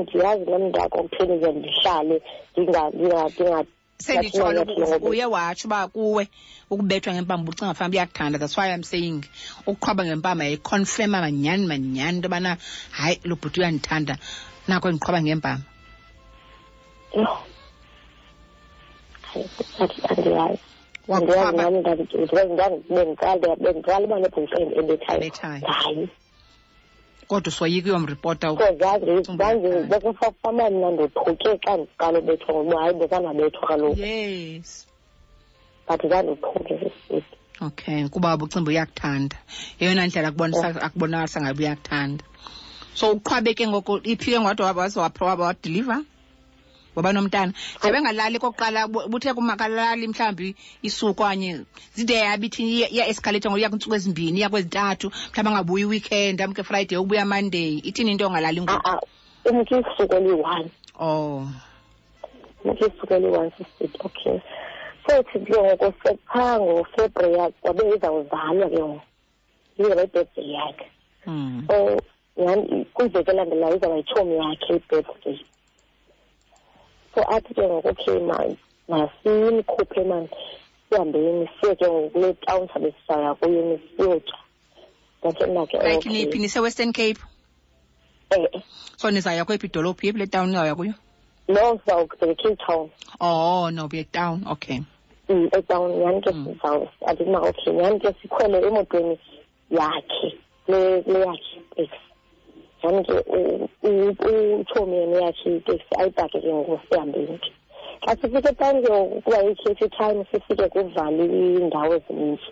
[0.00, 2.22] ndiyazi nam ndako kutheni ndihlale
[2.56, 3.64] ndingadinga
[3.98, 6.28] senditsholo Ngathi ngoba- uye watsho uba kuwe
[6.70, 9.24] ukubethwa ngempama ubucinga fanuba uyakuthanda that's why i'm saying
[9.66, 12.56] ukuqhwaba ngempama yayiconfirma manyani manyani into yobana
[12.90, 14.18] hayi lo bhuti uyandithanda
[14.68, 15.62] nako ndiqhwaba ngempama
[17.16, 17.38] yho.
[19.22, 20.60] Hayi sisithi andiyazi andiyazi
[21.08, 21.82] waqhwaba nami
[22.90, 25.62] bendiqala bendiqala uba ne-boyfriend ebethayo Ebethayo.
[25.66, 26.08] hayi.
[27.28, 27.52] Kodwa
[29.30, 29.60] Umbethane.
[29.60, 31.58] zazi bekufafama mna ndothuke
[32.18, 34.86] ubethwa ngokuba hayi bekanabethwa kaloku yes
[35.88, 36.92] but zandothuke
[37.60, 39.36] okay kuba ubucimba uyakuthanda
[39.80, 40.28] yeyona ndlela
[40.82, 42.24] akubonakalisa ngabe uyakuthanda
[42.94, 45.00] so uqhwabeke ngoku iphike ngodwa waze
[45.44, 46.02] wadiliva
[46.96, 47.52] waba nomntana.
[47.78, 51.60] Njengoba ngalali kokuqala bu- buthe kumakalali mhlawumbi isuku okanye
[51.94, 57.78] zide yabithi iya-escalate ngokuya kwiintsuku ezimbini iya kwezintathu mhlawumbi angabuyi iweekend amke friday ubuya monday.
[57.84, 58.80] Ithini into ongalali ngoku?
[58.88, 59.00] A-a
[59.44, 61.46] umntu isuku eliyi-one oh.
[62.64, 64.40] Umke isuku eliyi-one sisithi okay.
[65.06, 69.00] Futhi ke ngoku sephaa ngofebruary kwabe izawuzalwa ke ngoku.
[69.78, 70.86] Izawuba ibirthday yakhe.
[71.24, 71.66] Hmm.
[71.68, 71.98] so
[72.94, 75.38] kwiveki elandelayo izawuba yitshomi yakhe ibirthday
[77.16, 78.20] so athi ke ngoku okay
[78.88, 80.28] masimkhuphe mani
[80.90, 84.38] sihambeni siye ke ngoku kule town sabe sisaya kuyo siyotya
[85.22, 87.20] ndathi mna ke like niphi nise-western cape?
[88.30, 88.62] Eh eh.
[88.96, 90.06] so nizawuya kwephi idolophu?
[90.06, 90.94] Yephi le town nizawuya kuyo?
[91.48, 92.90] No sizawukubheka cape town.
[93.20, 94.80] Oh no town okay.
[95.28, 96.46] Mm, etown nyhani ke Mm.
[96.46, 99.18] sizawuza athi okay nyhani ke sikhwele emotweni
[99.70, 102.05] yakhe le le yakhe iteksi
[102.82, 107.50] nyhani ke u- u- utshomi yena yakhe iteksi ayibhake ke ngoku sihambeni ke
[108.06, 112.50] xa sifike etown ke ngoku kuba yi-cafe time sifike kuvale iindawo ezininzi.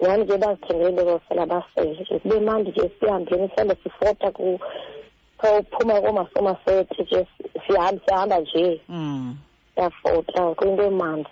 [0.00, 2.18] Nyhani ke bazithengele into zosela basele ke.
[2.18, 4.58] Kube mandi ke sihambeni sele sifota ku
[5.42, 7.26] uphuma koomasomaseti ke
[7.66, 8.80] sihamba sihamba nje.
[8.88, 9.36] Mm.
[9.76, 11.28] yafota kwinto emandi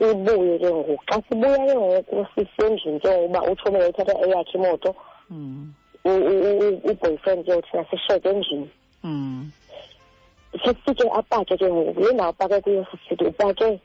[0.00, 4.94] sibuye ke ngoku xa sibuya ke ngoku sisendlini ke ngokuba utshomi wayithatha eyakhe imoto
[5.30, 5.72] Mm.
[6.04, 8.68] u-boyfriend ke uthina sishiyeke endlini
[9.04, 9.50] Mm.
[10.64, 13.80] sifike apake ke ngoku kule ndawo apake kuyo sisithi upake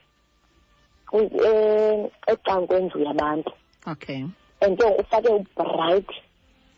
[1.10, 3.52] ku- eh, ecangu kwendlu yabantu
[3.86, 4.24] okay
[4.60, 6.10] and ke ufake ubright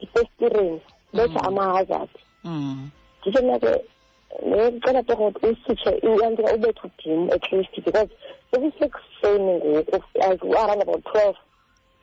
[0.01, 0.81] ifestireni
[1.12, 1.46] betha Mm.
[1.46, 2.09] amahazard
[2.44, 2.90] mm.
[3.22, 3.85] ndithi mna ke
[4.46, 8.10] ndicela torot usitshe iyantika ubethe udim at least because
[8.50, 11.36] sekusekuseni ngoku like around about twelve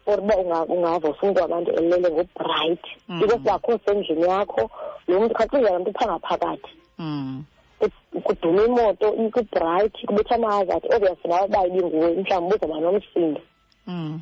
[0.06, 3.20] for uba unga- ungava usumntu wabantu elele ngobright Mm.
[3.20, 4.70] because bakho sendlini yakho
[5.08, 7.44] lo mntu khacingela mntu phangaphakathi Mm.
[7.80, 13.42] Ku- kuduma imoto kwibright kubetha amahazard obviously nawe uba ibinguwe mhlawumbi uzawuba nomsindo
[13.88, 14.22] Mm.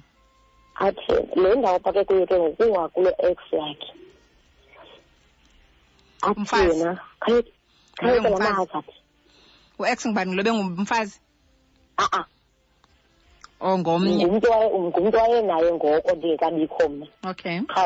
[0.76, 3.94] athi le ndawo phake kuyo ke ngoku kungakulo ex yakhe
[6.22, 7.00] athi yena
[7.98, 8.54] khayeke Loyo la ngumfazi.
[8.54, 8.86] mahazard
[9.80, 11.20] u-ex ngubani ngulo bengumfazi
[11.98, 12.26] a-a
[13.60, 17.84] or ngomnye ngumntu waye- ngumntu wayenaye ngoko ndingekabikho mna okay qha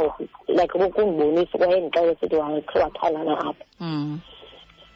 [0.48, 4.20] like kundibonisa kwayendixele sithi wakhe wathandana apha mm.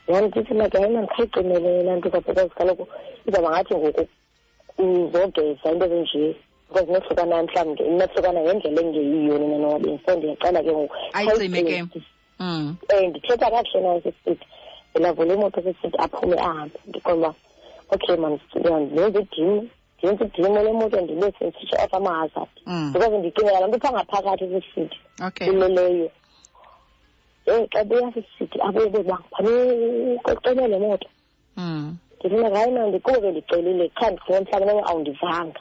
[0.08, 2.88] yani ndithi like hayi mani khayicimele laa nto because kaloku
[3.28, 4.08] izawuba ngathi ngoku
[4.78, 6.36] uzogeza into ezinje
[6.70, 11.70] because nohlukana mhlawumbi nohlukana ngendlela engeyiyo nina nowabini so ndiyacela ke ngoku Ayicime ke.
[11.70, 12.04] khayicime.
[12.40, 12.76] Mm.
[12.94, 14.46] um ndithetha kakuhle naye sisithi
[14.96, 16.80] ndilavula imoto sisithi aphume ahambe.
[16.88, 17.36] Ndiqonda uba
[17.94, 22.50] okay man ndenza idimu ndenza idimu le moto ndibethe ndisitshe off amahazard.
[22.66, 22.92] Mm.
[22.94, 25.48] because ndicingela laa nto phaa ngaphakathi sisithi okay.
[25.48, 26.12] Ileleyo
[27.48, 31.08] um xa buya sisithi abuye bebangibani ucele le moto?
[31.58, 31.98] Mm.
[32.20, 35.60] ndifuna hayi na ndikuba bendicelile qha ndifuna mhlawumbi noba awundivanga.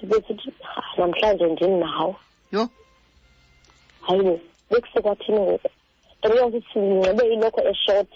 [0.00, 2.16] Sibe sithi "Ha, namhlanje ndinawo
[2.52, 2.68] yho
[4.00, 5.68] hayi bo bekusekwathini ngoku?
[6.28, 8.08] Ntokuba sithi ndinxibe iloko eshort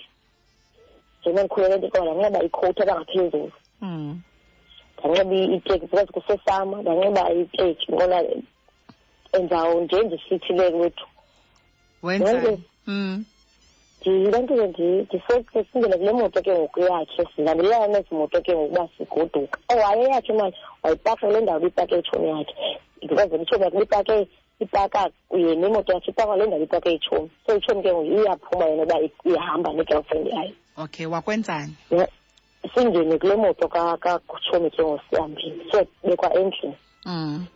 [1.21, 4.21] njengoba ndikhulele nto kodwa ndanxiba ikhowuthi abangaphezulu mm.
[4.99, 8.25] ndanxiba iteki because kusesama ndanxiba iteki ngona
[9.33, 11.07] enzawo nje ndisithi le wethu
[12.03, 12.59] wenzani Wenze.
[12.87, 13.25] mm.
[14.01, 20.05] ndilantike ndisindele kule moto ke ngoku yakhe silandelelana nezi moto ke ngoku uba sigoduka owaye
[20.05, 22.55] yakhe mani wayipaka kule ndawo ibipake itshomi yakhe
[23.01, 24.29] because itshomi yakhe ibipake
[24.61, 28.83] ipaka kunye nemoto yakhe ipaka kule ndawo ibipake itshomi so itshomi ke ngoku iyaphuma yena
[28.83, 30.53] uba ihamba ne-girlfriend yayo.
[30.77, 31.75] Okay wakwenzani?
[31.91, 32.09] Ya,
[32.75, 35.71] singene kule moto ka- katshomi ke ngoku sihambile.
[35.73, 36.77] So bekwa endlini.
[37.07, 37.47] Mm.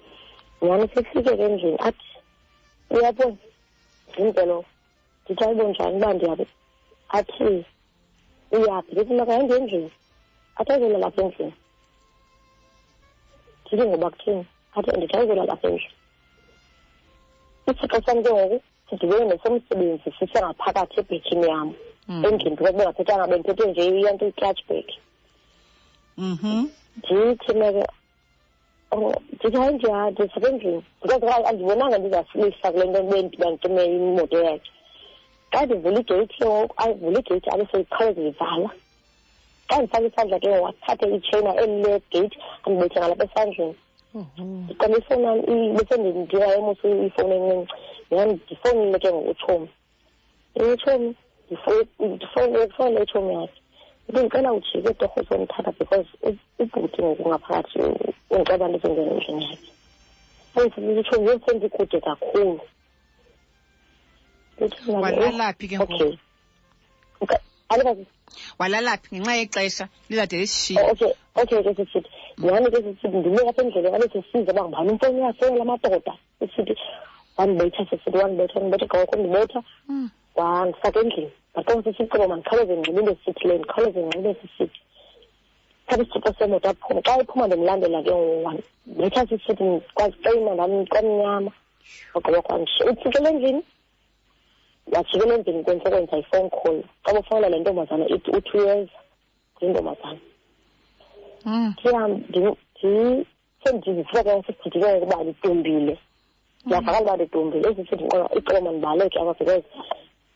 [0.63, 2.05] nyani sifike ke endlini athi
[2.91, 3.37] uyabona?
[4.17, 4.65] Zimpelo
[5.25, 6.47] ndithi ayibo njani uba ndiyabe
[7.09, 7.65] athi
[8.53, 8.93] uyaphi?
[8.93, 9.91] Ndithi makahambe endlini
[10.57, 11.53] athi ayizolala lapha endlini.
[13.67, 15.93] Ndithi ngoba kuthini athi ndithi ayizolala lapha endlini.
[17.67, 21.75] Isixo sam ke ngoku sidibene nesomsebenzi sisengaphakathi ebhekini yam
[22.09, 22.25] Mm.
[22.25, 24.87] endlini because bengaphethanga bendiphethe nje iyanto i-clutch bag
[26.19, 26.69] Mhm.
[26.99, 27.85] ndithi meke
[28.93, 34.71] oh, ndithi hayi ndiya ndisebendlini because kaloku andibonanga ndizasilisa kule nto bendibantime imoto yakhe.
[35.53, 38.71] Xa ndivula igeyithi ke ngoku ayivula igeyithi abe seyikhawuleze ivala.
[39.69, 43.75] Xa ndifake isandla ke ngoku athathe itsheyina eli legeyithi andibethe ngalapha esandleni.
[44.15, 47.75] Ndiqonda ifowuni yam i- bese ndiya emusa ifowuni encinci
[48.11, 49.69] nyani ndifowunile ke ngoku utshomi
[50.73, 51.15] utshomi
[52.01, 52.65] ndifowunele
[53.05, 53.61] itshomi yakhe
[54.09, 57.79] ndithi ndicela ujike torho uzondithatha because u- ubhuti ngoku ngaphakathi
[58.31, 59.69] undixeba ndizongena endlini yakhe
[60.57, 62.61] andifike itshomi yosendikude kakhulu
[64.59, 65.97] Ndithi mna, walalaphi ke okay.
[65.97, 66.19] Ngoku
[67.21, 68.07] Okay, alikazi
[68.59, 73.63] walalaphi ngenxa yexesha lizade Oh, lisishiye okay okay ke sisithi nyhani ke sisithi ndime apha
[73.63, 76.77] endleleni abe sesiza uba ngubani umfowuni uyafowunela amadoda sisithi
[77.37, 80.11] wandibetha sisithi wandibetha wandibetha gawoko ndibetha Mm.
[80.35, 84.81] wandifaka endlini baqoba sisithi qoba mandikhawuleze ndinxibe into esithile ndikhawuleze ndinxibe sisithi
[85.87, 88.11] thatha isithuko semoto aphume xa iphuma ndimlandela ke
[88.45, 91.51] wandibetha sisithi kwazixina ndam kwamnyama
[92.15, 93.63] wagqiba kwandisho utsikele endlini
[94.93, 96.83] wajikela endlini kwenze kwenza i-phone call.
[97.05, 98.91] Xa bufowunela le ntombazana ithi u-two years
[99.55, 100.19] kuyintombazana
[101.45, 101.75] Mm.
[103.65, 105.99] sendizifika ke sididike ukuba ndidumbile
[106.67, 109.65] ndiyavakala uba ndidumbile ezisithi ndiqola icebo mandibaleke apha because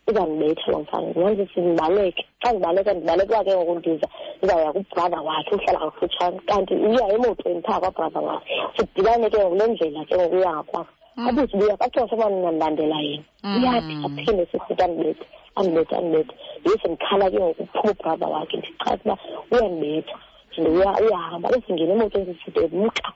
[0.09, 5.55] izandibetha lo mfana nyanzisi ndibaleke xa ndibaleka ndibaleka uba ke ngoku ndiza ndizawuya kubrother wakhe
[5.55, 10.37] uhlala kakufutshane kanti uya emotweni phaa kwabrother wakhe sidibane ke ngoku le ndlela ke ngoku
[10.37, 10.93] uya ngakwakho
[11.29, 13.57] abuthi buya baxosha uba ndinandandela yena Mm.
[13.65, 15.25] uyaphi aphinde sisithi andibethe
[15.57, 16.35] andibethe andibethe
[16.67, 19.19] yese ndikhala ke ngoku uphuma ubrother wakhe ndichaza uba
[19.51, 20.28] uyandibetha and uya-
[20.67, 23.13] uyahamba besingena emotweni sisithi ebuka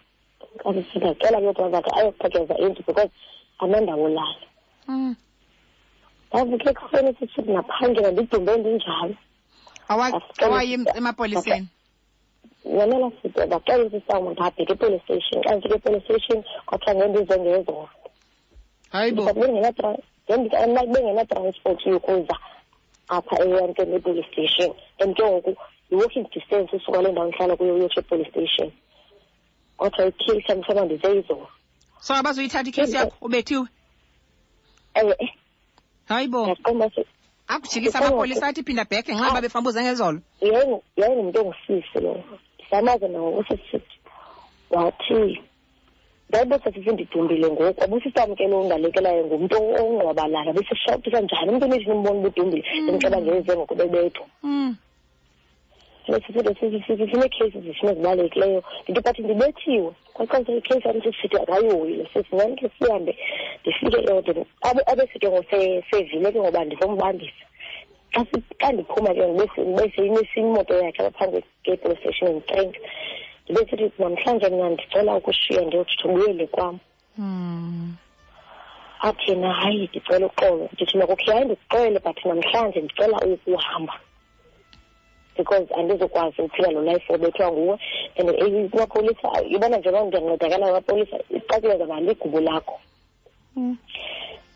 [0.62, 3.10] kasisithi ndacela ke ubrother wakhe ayokuphekeza endlu because
[3.58, 4.46] anandawo lala
[4.88, 5.16] Mm.
[6.32, 9.14] ndavuke ekuseni sisithi naphangela ndidumbe ndinjalo.
[9.88, 11.68] Awa- Asicela- awaye em- emapoliseni.
[12.64, 15.42] Nyamela side bacela usisa umuntu abheke epolice station.
[15.44, 17.88] Xa ndifike epolice station kwathiwa ngendize ngezolo.
[18.92, 19.22] Hayi bo.
[20.92, 22.36] Bengenatransport yokuza
[23.08, 24.74] apha eyantweni epolice station.
[25.00, 25.56] And ke ngoku
[25.92, 28.72] i-walking distance usuka le ndawo ndihlala kuyo uyotsho epolice station.
[29.76, 31.48] Kwathiwa ikhisi mhlawumbe ndize izolo
[32.00, 33.66] so abazuyithatha ikhesi yakho ubethiwe?
[34.94, 35.16] Ewe.
[35.18, 35.28] Eh,
[36.08, 36.40] hayi bo.
[36.42, 37.04] Ndiyaqomba se
[37.48, 40.20] akujikisa Ifuna- amapolisa athi phinda bheke ngenxa yoba befambuze ngezolo.
[40.40, 42.24] Yayi- yayingumntu ongusisi lowo
[42.58, 43.96] ndisamaze nawo usisithi
[44.70, 45.40] wathi
[46.28, 47.84] ndayibo sesithi ndidumbile ngoku.
[47.84, 54.26] Abusisamkelo ongalekelayo ngumntu ongqwabalayo abesishawutisa njani umntu nithi nimbona ubudumbile ndimceba ngeze ngoku bebethwa
[56.06, 59.92] sinesisindo sisisisi sinee-cases zisinozibalulekileyo ndinto bathi ndibethiwe.
[60.14, 63.18] Kwaxa ikhesi andithi sithi akayihoyile sesizanke sihambe
[63.60, 67.44] ndifike eodeni abe sike ngosevile ke ngoba ndizombambisa
[68.60, 72.78] xa ndiphuma ke ndibeseyinesimoto yakhe abaphambi kwe-police station nditrenka
[73.44, 76.78] ndibe sithi namhlanje mna ndicela ukushiya ndiyothuthubuyele kwam.
[77.16, 77.96] Hmm.
[79.00, 80.68] Athi yena hayi ndicela uxolo.
[80.72, 84.11] Ndithi makukhe hayi ndikuxele but namhlanje ndicela uyokuhamba mm
[85.36, 87.78] because andizokwazi ukuphila lo life obethwa nguwe.
[88.16, 92.80] And eh, amapolisa ibona njengoba ndiyancedakala amapolisa icacile zaba ligubu lakho.
[93.56, 93.76] Mm.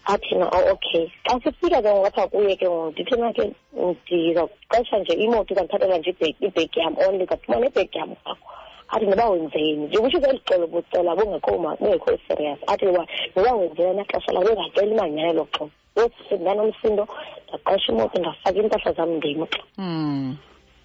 [0.07, 1.11] athi na oh, okay.
[1.27, 6.14] Xa sifika ke ngapha kuye ke ngoku ndithi na ke ndizawuqesha nje imoto izandithathela nje
[6.41, 8.49] ibheki yam only ndizawuphuma nebheki yam kwakho
[8.89, 9.87] athi noba wenzeni?
[9.87, 12.59] Nje kutsho kweli xolo bucela bungekho serious.
[12.66, 13.07] Athi wa
[13.37, 15.70] noba wenzeni naxesha la bengacela imanyano elo xolo?
[15.97, 17.09] Wesi ndanomsindo
[17.49, 20.37] ndaqesha imoto ndafaka iimpahla zam ndimka Mm.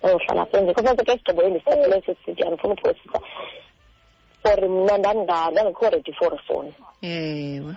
[0.03, 3.19] Oyohlala endlini kufanele ke isigqibo endisithathileyo sisithi andifuna uphosisa
[4.43, 7.75] for mna ndandikho ready for ifowuni Ewe.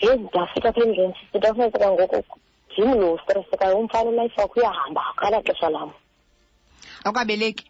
[0.00, 2.24] yeyi ndafika apha endlini sisithi ndafuneka kwangoku
[2.72, 5.90] ndim lo stress kayo umfana ulife wakho uyahamba akala xesha lam
[7.04, 7.64] awukabeleki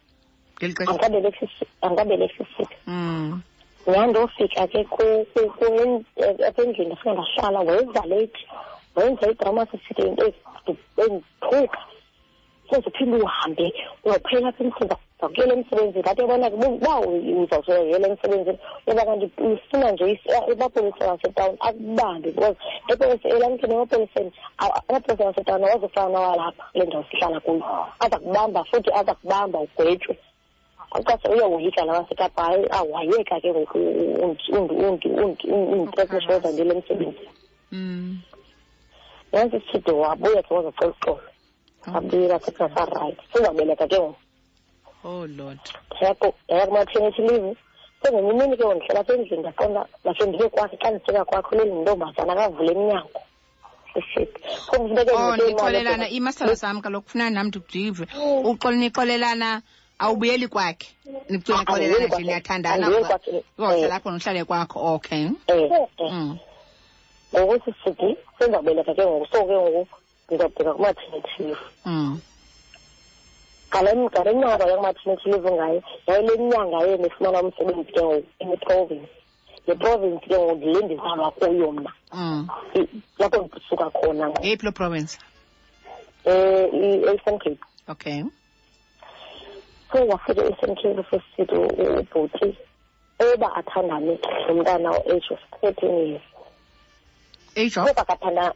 [0.59, 3.43] ngeli xesha andikabeleki sisi- andikabeleki sisithi Mm.
[3.87, 4.85] nyandofika ke
[6.17, 7.61] eh, apha endlini ndafika ndahlala
[8.07, 8.47] leyithi
[8.97, 10.03] wenza idrama sisithi
[12.73, 13.73] endithuka seziphinde uhambe
[14.05, 20.05] uyophela apha emsebenzini zakuyela emsebenzini athi yabona ke uba uzawusuyela emsebenzini yoba kanti ufuna nje
[20.13, 22.57] is- amapolisa wasetawuni akubambe because
[22.89, 27.65] epolisa elamkeni emapoliseni a- amapolisa wasetawuni awazofana nawalapha kule ndawo sihlala kuyo
[28.01, 30.17] aza kubamba futhi aza kubamba ugwetywe
[30.93, 33.79] akuqase uyowoyika la wasekapa hayi awayeka ke ngoku
[35.53, 37.29] undiprekisha wozandile emsebenzini
[37.75, 38.21] Mm.
[39.33, 41.21] nantsi side wabuya ke wazocela uxolo
[41.93, 44.17] hambira katika farright sizawubeleka ke ngoku
[45.05, 45.61] oh lord.
[46.49, 47.57] Yakumaternity
[48.03, 52.35] sengenye imini ke ndihlala apha endlini ndaqonda ndakhe ndibe kwakhe xa ndifika kwakho leli ntombazana
[52.35, 53.21] kavule iminyango
[55.15, 58.07] oh nixolelana imasalo sam kaloku funana nam ndidive
[58.75, 59.63] nixolelana
[59.99, 60.89] awubuyeli kwakhe.
[61.31, 62.89] Ndicinga ah, xolelana nje niyathandana
[63.59, 64.15] uzalapho eh.
[64.15, 65.29] nohlale kwakho okay?
[65.47, 66.13] Eh, eh.
[66.13, 66.39] mm.
[67.35, 69.27] Ngoku sisidi sendawubeleka ke ngoku.
[69.33, 70.02] So ke ngoku
[70.33, 71.61] ngiyadinga kuma-maternity leave.
[71.85, 72.21] Mm.
[73.71, 79.09] Ngale nyanga yakuma-maternity leave ngayo yayile nyanga yena efumana umsebenzi ke ngoku eneprovince.
[79.67, 81.93] Le province ke ngoku ndile ndizalwa kuyo mna.
[82.13, 82.49] Mm.
[83.19, 85.19] Lapho ndisuka khona eyiphi lo province?
[86.25, 87.61] Um i-eastern cape.
[87.89, 88.25] Okay.
[89.93, 92.57] So wafika e-eastern cape fesisito ubhuti
[93.19, 94.19] eba athandane
[94.49, 96.23] nomntana o-age of thirteen years.
[97.57, 97.89] Age of?
[97.89, 98.53] Akathandana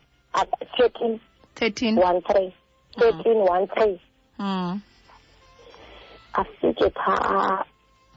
[0.77, 1.21] thirteen
[1.57, 2.55] 13 one three.
[2.99, 3.49] 13 mm.
[3.49, 4.01] one three.
[4.39, 4.81] Mm.
[6.35, 7.65] Afike pha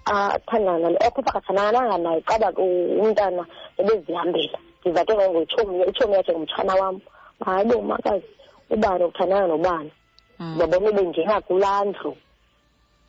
[0.06, 3.46] athandana ekhupha kathanananga naye qaba umntana
[3.78, 7.02] ebezihambela ndiza ke ngongoyitshomi itshomi yakhe ngumtshana wam.
[7.46, 8.26] Hayi bomakazi
[8.70, 9.92] ubani ukuthandana nobani?
[10.40, 10.56] Mm.
[10.56, 12.18] Ndibabona bengena kulaa ndlu.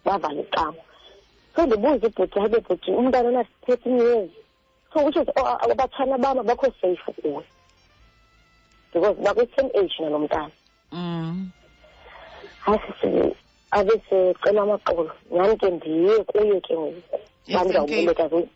[0.04, 0.82] Bavala icama
[1.56, 4.30] so ndibuze ibhuti hayi bebhuti umntana ona-thirteen years
[4.92, 5.28] so which oh, is
[5.70, 7.44] abatshana bam abakho safe kuwe.
[8.92, 10.50] Because bakwi-same age nalo mntana.
[10.92, 11.50] Mm.
[12.60, 13.36] hayi sisi
[13.70, 15.10] abe secela amaqolo.
[15.30, 17.18] Nyani ke ndiye kuye ke ngoku.
[17.46, 18.06] Eastern Cape?
[18.06, 18.46] bandizawubeleka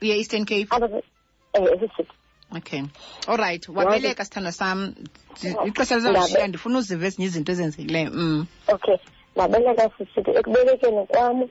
[0.00, 0.68] ye eastern cape.
[1.54, 2.12] Esisithi
[2.56, 2.82] okay.
[3.28, 3.68] All right.
[3.68, 4.94] Wabeleka sithanda sam.
[5.66, 8.10] Ixesha lizawushiya ndifuna uziva ezinye izinto ezenzekileyo.
[8.10, 8.46] Mm.
[8.68, 8.96] okay.
[9.36, 11.48] Ndabeleka sisithi ekubelekeni kwam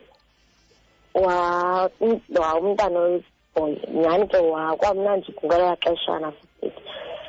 [1.14, 2.22] wa um-
[2.62, 6.34] umntana oyiboy nyhani ke wa kwamnandi kungelaa xeshana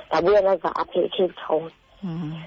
[0.08, 1.70] ndabuya naza apha ecape town
[2.02, 2.42] Mm.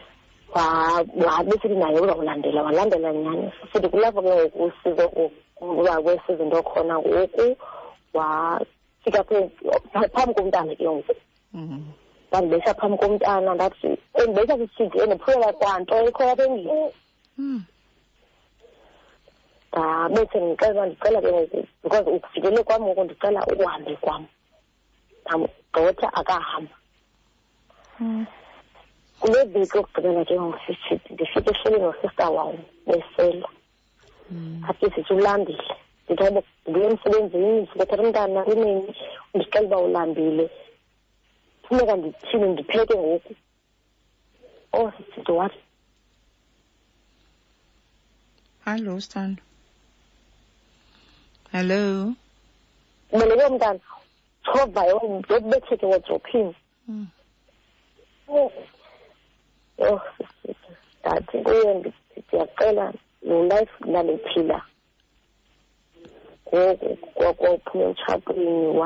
[0.56, 5.06] wa- wabesithi naye uzawulandela walandela nyhani sisithi kulapho ke ngoku usizo
[5.62, 7.46] uba kwesizinto khona ngoku
[8.14, 9.50] wafika phe-
[10.14, 11.16] phambi komntana ke ngoku
[11.54, 11.86] Mm.
[12.30, 16.92] ndandibesa phambi komntana ndathi endibesa sisithi endiphuyela kwanto ekho apha endlini
[17.38, 17.64] Mm.
[19.74, 24.26] ndabethe ndicela uba ndicela ke ngoku because ukufikele kwam ngoku ndicela ukuhambe kwam
[25.72, 26.38] ka wata a ka
[27.98, 28.26] hmm.
[29.22, 32.58] okugqibela ke ngosisithi ndifike ehleli nosista wam
[32.88, 33.50] besela
[34.30, 34.66] hmm.
[34.70, 35.76] athi sithi ulambile
[36.10, 38.96] ndithoba ndiye emsebenzini ndisibethela umntana kunini
[39.34, 40.46] ndixela uba ulambile
[41.66, 43.34] funeka ndithini ndipheke ngoku
[44.74, 45.62] oh sisithi wathi
[48.66, 49.44] hallo stando
[51.52, 52.14] hello
[53.14, 53.80] uboleke umntana
[54.44, 56.56] chovayo zokubetheke wodrophini
[56.88, 57.08] mm.
[58.28, 58.52] oh, oh,
[59.78, 60.02] yho
[61.00, 64.62] ndathi kuye ndiyacela lo life ndandiphila
[66.54, 68.78] ngoku kwaphuma emtshatweni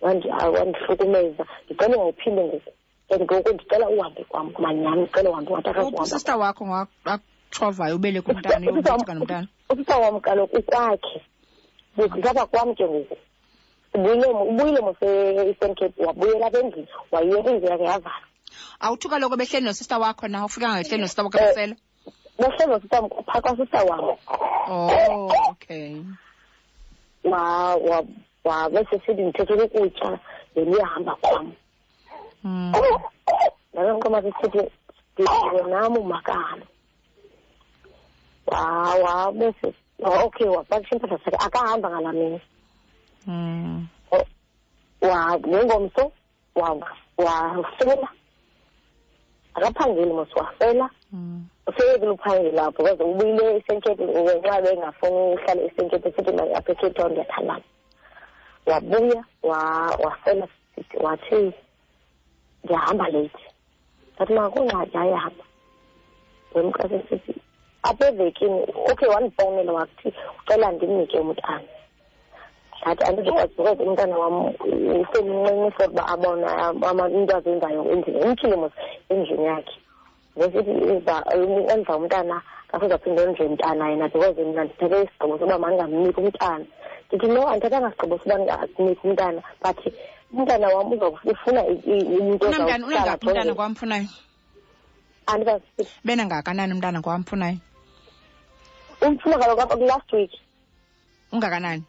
[0.00, 2.70] wandihlukumeza ndicele ungayiphinde ngoku
[3.10, 9.48] and ngoku ndicela uhambe kwam kumanyani ndicele uhambe ungatakausista wakho ngakutshovayo ubeleke umntana yobeka nomntana
[9.70, 11.22] usista wam kaloku ukwakhe
[11.96, 13.16] ndizaba kwam ke ngoku
[13.94, 18.26] ubuyile ubuyile mose-eastern cape wabuyela endlini wayiyeka indlu yakhe yavala.
[18.80, 20.44] Awuthi kaloku behleli nosista wakho na?
[20.44, 21.76] Ufikanga ngehleli nosista wakho besela
[22.38, 24.16] behleli nosista phaa kwasista wam
[24.68, 26.02] oh okay.
[27.24, 28.04] Wa wa
[28.44, 30.18] wa besesithi ndithethela ukutya
[30.54, 31.52] then uyahamba kwam
[32.44, 32.72] Mm.
[33.74, 34.70] nalo nkomo sisithi
[35.18, 36.62] ndiwe nam umakalo.
[38.46, 42.40] Wa wa bese okay wapakisha impahla zakhe akahamba ngalaa mini
[43.26, 43.86] Mm.
[45.00, 46.12] wa ngengomso
[46.54, 46.78] wa-
[47.18, 48.08] wafela
[49.54, 51.46] akaphangeli mos wafela Mm.
[51.66, 57.62] useyekile uphangela apho because ubuyile esenkepe ngenxa bengafuni uhlala esenkepe sithi apha ecape town ndiyathandana
[58.66, 61.52] wabuya wa- wafela sithi wathi
[62.64, 63.38] ndiyahamba late
[64.16, 65.44] ndathi makungxaki ayahamba
[66.54, 67.34] wemkase sithi
[67.82, 68.60] apha evekini
[68.90, 71.68] okay wandifowunela wathi ucela ndimnike umntana
[72.86, 74.54] ndathi andizokwazi because umntana wam
[75.02, 78.72] usemncinci for uba abone ama- into azenzayo endlini umthile mos
[79.10, 79.74] endlini yakhe.
[80.38, 80.70] Ngesithi
[81.72, 86.64] enza umntana kasezaphinde enze mntana yena because mna ndithathe isigqibo soba mandingamniki umntana.
[87.10, 89.78] Ndithi no andithathanga sigqibo soba ndingamniki umntana but
[90.32, 94.08] umntana wam uzofuna umntu unamntana unangaphi umntana kwamfunayo?
[96.04, 97.58] Benangakanani umntana kwamfunayo?
[99.02, 100.30] Umfuna kaloku kulast week.
[101.32, 101.82] Ungakanani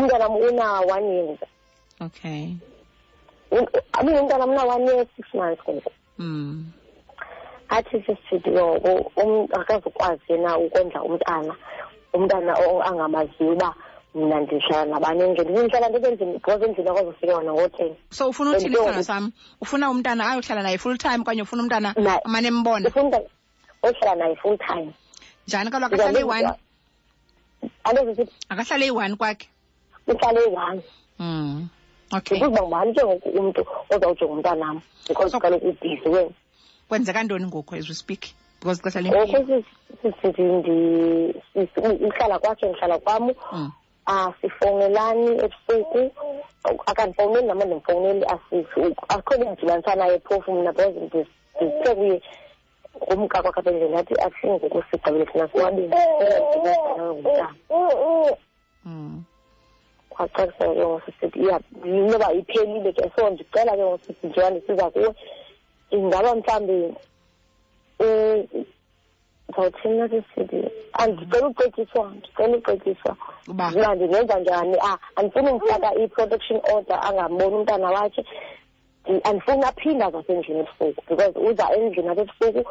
[0.00, 1.38] umntana m una one year.
[2.00, 2.54] Okay.
[3.92, 5.92] Abe umntana mna one year six months ngoku.
[6.18, 6.64] Mm.
[7.68, 11.54] athi sisithi ngoku um- akazukwazi yena ukondla umntana
[12.12, 13.74] umntana angamaziyo uba
[14.14, 15.50] mna ndihlala nabani endlini.
[15.62, 19.32] Ndihlala ndisendlini because endlini akwazi ufika nangoten so ufuna uthini isithandwa sam?
[19.60, 23.20] Ufuna umntana ayohlala naye full time okanye ufuna umntana Na- amane embona ufuna
[23.82, 24.92] ohlala naye full time.
[25.48, 25.70] Njani?
[25.70, 26.50] Kaloku akahlala eyi-one
[28.48, 29.48] akahlala eyi-one kwakhe?
[30.06, 30.82] Uhlala eyi-one
[31.18, 31.68] mm.
[32.16, 36.30] okay ndikuzuba ngubani ke ngoku umntu ozawujonga umntanam because So- kaloku ubhizi wena
[36.88, 38.26] kwenzeka ntoni ngoku as we speak?
[38.60, 39.64] Because ixesha ngoku lempilo sis-
[40.02, 43.30] sisithi ndi- sis- uhlala kwakhe ndihlala kwam.
[43.52, 43.70] Mm.
[44.06, 46.10] asifowunelani ebusuku.
[46.86, 51.26] Akandifowuneli nama ndimfowuneli asifi akho bendidibanisa naye phofu mna because ndi-
[51.60, 52.22] ndithe kuye
[53.10, 55.94] umka kwakhe apha endlini athi athi ngoku sigqibile thina siwabini
[56.98, 57.54] ngumntana
[60.20, 64.90] Kwacacisela ke ngoku sisithi iya inoba iphelile ke so ndicela ke ngoku sisithi njengoba ndisiza
[64.90, 65.14] kuwe?
[65.90, 66.94] Ingaba mhlawumbi
[68.00, 68.46] um,
[69.48, 70.60] ndizawuthini sisithi
[70.92, 73.16] andicela ucetyiswa ndicela ucetyiswa
[73.48, 73.70] uba.
[73.94, 74.76] Ndingenza njani?
[74.82, 78.24] Ah andifuni umfaka i-protection order angamboni umntana wakhe.
[79.06, 82.62] Ndi- andifuni aphinde azasendlini ebusuku because uza endlini apha ebusuku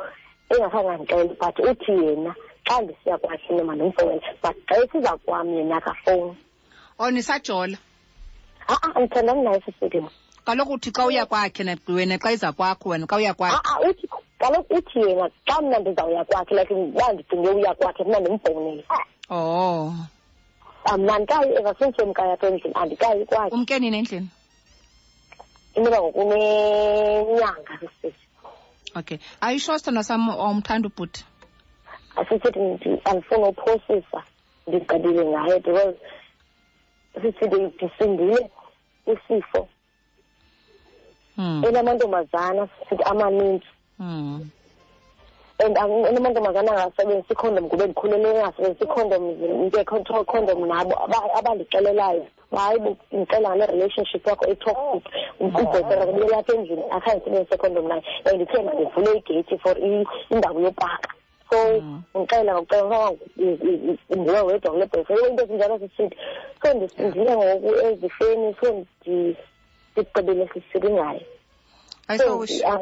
[0.49, 2.35] engakangandixeli but uthi yena
[2.67, 6.37] xa ndisiya kwakhe noma ndimfowele but xa esiza kwam yena akafowuni
[6.99, 7.77] o nisajola
[8.67, 9.61] a-a andithandani naye
[10.45, 14.07] kaloku uthi xa uya kwakhe na- wena xa iza kwakho wena xa uya kwakhe uthi
[14.39, 18.83] kaloku uthi yena xa mna ndizawuya kwakhe like uba ndicinge uya kwakhe mna ndimfowunele
[19.29, 19.93] oh.
[20.85, 24.29] Ah, mna andikayi evasinsemkaya apha endlini andikayi kwakhe umke nini endlini
[25.75, 28.25] inoba ngokunenyanga sisithi
[28.95, 29.17] okay.
[29.41, 31.25] Are you sure sithandwa sam omthanda ubhuti
[32.15, 32.59] Asithethi
[33.05, 34.23] andifuna uphosisa
[34.67, 35.95] ndigqibile ngaye because
[37.13, 38.49] sisithi ndisindile
[39.07, 39.67] isifo
[41.37, 41.63] mm.
[41.67, 43.65] enamantombazana sisithi amaninzi
[43.99, 44.49] Mm.
[45.65, 49.23] and ang- enamantombazana angasebenzisi ikhondom kube ndikhulele engasebenzisi ikhondom
[49.65, 55.03] nge-control condom nabo aba- abandixelelayo hayi bo ndicela ngale relationship yakho etoxic
[55.39, 58.03] ubhetera kubuyela apha endlini akhange ndisebenzise ikhondom naye.
[58.25, 61.09] And ndithe mandivule igeyithi for i- indawo yopaka.
[61.49, 66.09] 工，你干两个工，你你你你不要为懂得本身，因为都是讲那些事，
[66.61, 68.69] 所以你你像我我儿子，所以你说
[69.03, 69.35] 你
[69.95, 71.19] 你不能那些事情来，
[72.17, 72.79] 所以啊。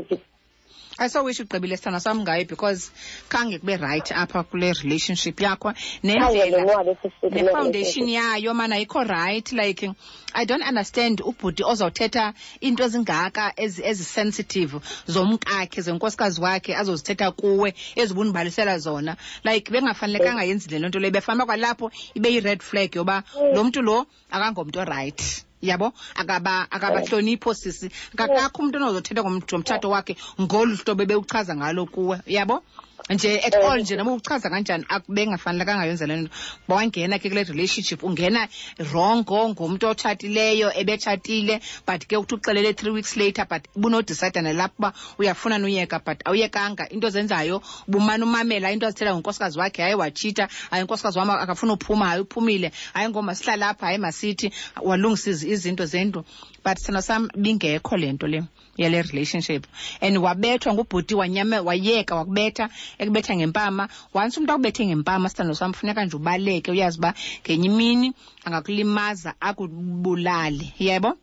[0.99, 2.91] I so wish ugqibile sithanda sam ngayo because
[3.29, 6.97] khange kube right apha kule relationship yakho nendlela ndinqwabe
[7.31, 9.89] nefoundation yayo mana ayikho right like
[10.33, 19.17] i don't understand ubhuti ozawuthetha into ezingaka ezisensitive zomkakhe zenkosikazi wakhe azozithetha kuwe ezibundibalisela zona.
[19.43, 24.05] Like bengafanelekanga yenzile loo nto leyo befanele kwalapho ibe yi-red flag yoba lo mntu lo
[24.31, 25.93] akangomntu right yabo?
[26.15, 27.89] Akaba akabahlonipho sisi.
[28.15, 32.21] Kakakho umntu onozothetha ngomtshato wakhe ngolu hlobo ebewuchaza ngalo kuwe.
[32.27, 32.63] Yabo
[33.09, 36.31] nje at all nje noma uchaza kanjani bengafanelekanga yenza le nto.
[36.67, 38.47] Bawangena ke kule relationship ungena
[38.91, 44.93] rongo ngumntu otshatileyo ebetshatile but ke uthi uxelele three weeks later but bunodicida nalapho uba
[45.19, 46.89] uyafuna nuyeka but awuyekanga.
[46.89, 52.07] Into zenzayo bumane umamela into azithetha ngonkosikazi wakhe hayi watshita hayi unkosikazi wam akafuna uphuma
[52.07, 56.23] hayi uphumile hayi ngoma sihlala apha hayi masithi walungisa izinto zendlu.
[56.63, 58.43] But sithando sam bingekho le nto le
[58.77, 59.67] yale relationship.
[60.01, 63.87] And wabethwa ngubhuti wanyame wayeka wakubetha ekubetha ngempama.
[64.13, 67.13] Once umntu akubethe ngempama sithando sam funeka nje ubaleke uyazi uba
[67.43, 68.13] ngenye imini
[68.45, 70.73] angakulimaza akubulale.
[70.79, 71.17] Yebo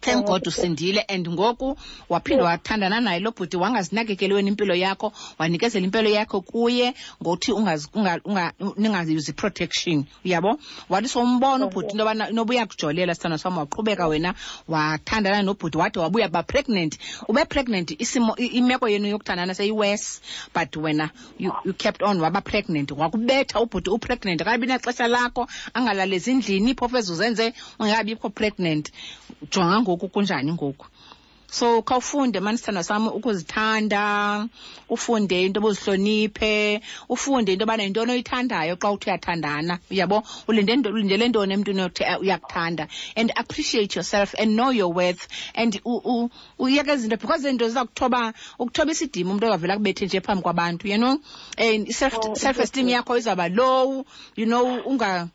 [0.00, 1.76] thank god usindile and ngoku
[2.08, 7.88] waphinde wathandana naye lo bhuti wangazinakekeli wena impilo yakho wanikezela impilo yakho kuye ngothi ningazuzi
[7.94, 10.58] unga- unga- ningayuzi protection uyabo?
[10.88, 14.34] Wathi sombona ubhuti into yobana inoba uyakujolela sithando sam waqhubeka wena
[14.68, 16.98] wathandana nobhuti wade wabuya ba pregnant.
[17.28, 20.20] Ube pregnant isimo imeko yenu yokuthandana seyiwes
[20.54, 22.90] but wena you, you kept on waba pregnant.
[22.90, 28.90] Wakubetha ubhuti upregnant akabi naxesha lakho angalali ezindlini phofu ezuzenze ungekabikho pregnant.
[29.50, 30.86] Jonga ngoku kunjani ngoku.
[31.52, 34.48] So khawufunde mani sithanda sam ukuzithanda
[34.88, 39.80] ufunde into obuzihloniphe ufunde into yobana yintoni oyithandayo xa uthi uyathandana.
[39.90, 40.22] Uyabo?
[40.46, 42.86] Ulindele ntoni emntwini eh, uyakuthanda.
[43.16, 45.26] And appreciate yourself and know your worth.
[45.56, 50.86] And uyeke izinto because zinto ziza kuthoba ukuthoba isidima umntu ozavela kubethe nje phambi kwabantu
[50.86, 51.18] you know?
[51.58, 54.06] And self, Oh, self esteem yakho izawuba low
[54.36, 54.82] you know?
[54.86, 55.28] Unga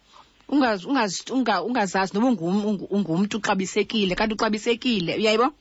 [0.49, 5.53] ungazi unga, unga- ungazazi noba ungum- ungu- ungumntu uxabisekile kanti uxabisekile uyayibo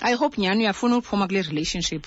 [0.00, 2.06] i hope nyhani uyafuna ukuphuma kule relationship.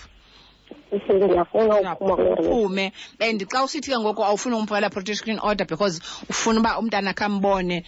[0.90, 2.54] Sisi ndiyafuna uphuma kule relationship.
[2.54, 2.94] uphume.
[3.20, 7.84] And xa usithi ke ngoku awufuni umphalela protection order because ufuna uba umntana khambone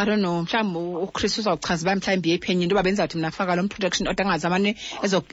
[0.00, 0.78] I don't know mhlawumbi
[1.08, 5.24] uChris uzawuchaza uba mhlawumbi yephenye into yoba benzawuthi mna faka lo protection order angazamane ezo-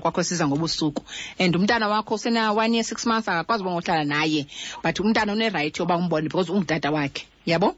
[0.00, 1.02] kwakho siza ngobusuku.
[1.38, 4.46] And umntana wakho usena one year six months akakwazi uba ngohlala naye.
[4.82, 7.26] But umntana unerayithi yoba umbone because ungutata wakhe.
[7.46, 7.74] Yabo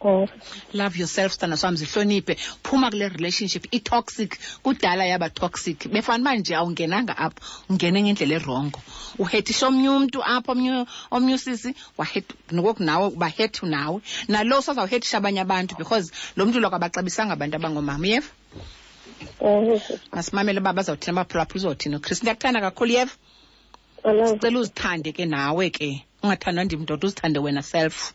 [0.00, 0.28] Mm.
[0.74, 2.36] love yourself sithanda swam zihloniphe.
[2.62, 5.78] Phuma kule relationship i-toxic kudala yaba toxic.
[5.90, 8.80] Befana uba nje awungenanga apho ungene ngendlela erongo
[9.18, 10.52] uhethisha omnye umntu apho
[11.10, 11.74] omnye usisi
[12.52, 14.00] nokoku nawe bahethu nawe.
[14.28, 18.30] Nalo sazawuhethisha abanye abantu because lo mntu lwakwabaxabisanga abantu abangoomama uyeva?
[19.42, 19.80] Mm.
[20.12, 23.14] masimamele uba bazawuthina abaphulaphula uzawuthina chris ndiyakuthanda kakhulu yeva
[24.02, 26.04] sicela cela uzithande ke nawe ke.
[26.22, 28.14] Ungathandwa ndim ndoda uzithande wena self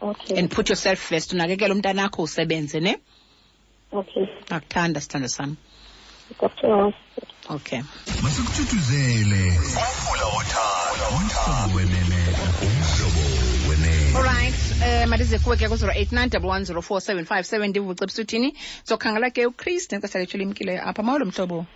[0.00, 0.38] Okay.
[0.38, 1.32] and put yourself first.
[1.32, 2.98] Unakekele umntanakho usebenze ne?
[3.92, 4.26] Okay.
[4.50, 5.56] akuthanda sithanda sami.
[7.50, 7.82] Okay.
[8.22, 12.20] Masikuthuthuzele umfula wothando wenene
[12.62, 13.48] umhlobo
[15.04, 21.02] um malize kuwe ke ku-089 1104757 ndivuce ebusuthini zokhangela ke uchris nexesha lethu limkileyo apha.
[21.02, 21.66] Mawulo mhlobo.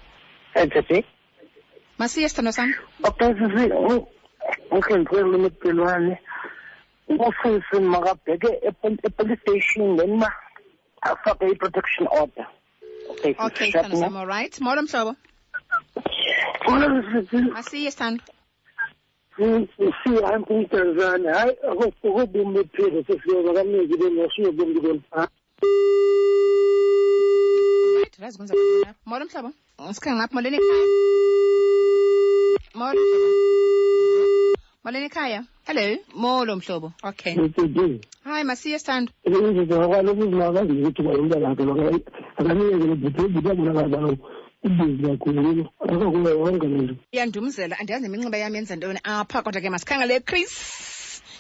[0.54, 1.04] Ethephi.
[1.98, 3.72] masiye sithando sam Okusisi
[4.70, 5.38] ukhengcelo
[7.12, 10.22] umofisi makabheke epolice station then
[11.02, 12.46] afake i-protection order.
[13.38, 13.72] Okay
[14.60, 15.16] molo mhlobo
[17.52, 18.22] masiye sithando
[19.36, 25.00] sihambe umntazane hayi akobomi bephila sesiyoba kaningi benosiyo bomntu
[29.06, 29.50] molo mhlobo
[32.74, 33.00] molo
[34.84, 35.44] molweni ekhaya?
[35.66, 35.96] Hello?
[36.14, 36.92] Molo mhlobo.
[37.02, 37.34] Okay.
[38.24, 39.12] Hayi masiye sithando
[39.88, 41.62] kwalokuzinakazi ukuthi umntana akhe
[42.36, 44.16] akanikeze lebhutebhuti abonakala
[44.64, 50.20] ubhizi kakhulu akakuye wonke lento iyandumzela andiyazi neminxiba yam yenza ntoni apha kodwa ke masikhangele
[50.20, 50.52] chris.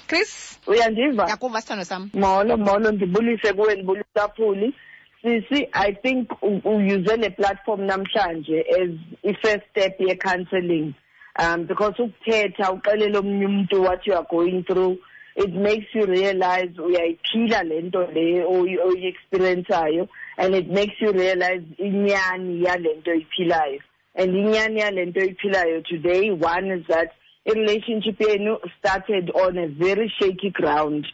[0.06, 0.58] Chris?
[0.66, 1.28] Uyandiva?
[1.28, 4.74] Yakuva sithando sam molo molo ndibulise kuwe ndibulisa phuli
[5.22, 8.90] sisi i think u- uyuze le platform namhlanje as
[9.22, 10.94] i-first step ye-counselling.
[11.38, 14.96] Um because ukuthetha uxelele omunye umuntu what you are going through
[15.36, 21.62] it makes you realize uyayiphila le nto le oyi- oyi-experienceayo and it makes you realize
[21.78, 23.80] inyani yale nto oyiphilayo.
[24.14, 27.08] And inyani yale nto oyiphilayo today one is that
[27.46, 31.06] i-relationship yenu started on a very shaky ground.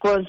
[0.00, 0.26] Because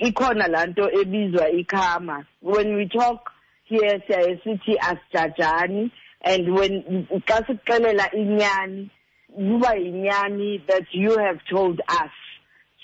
[0.00, 2.24] ikhona laa nto ebizwa ikhama.
[2.42, 3.30] When we talk
[3.64, 5.90] here siyaye sithi asijajani
[6.24, 8.90] and when xa inyani
[9.34, 12.10] kuba yinyani that you have told us.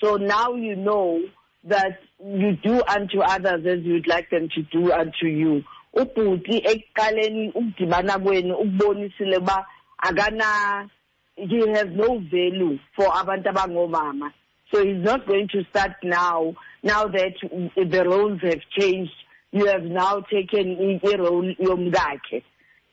[0.03, 1.21] So now you know
[1.65, 5.63] that you do unto others as you'd like them to do unto you.
[5.95, 9.65] Ubhuti ekuqaleni ukudibana kwenu ukubonisile uba
[10.03, 10.89] akana
[11.35, 14.31] he has no value for abantu abangomama.
[14.73, 17.33] So he's not going to start now now that
[17.75, 19.11] the roles have changed.
[19.51, 22.43] You have now taken i- irole yomkakhe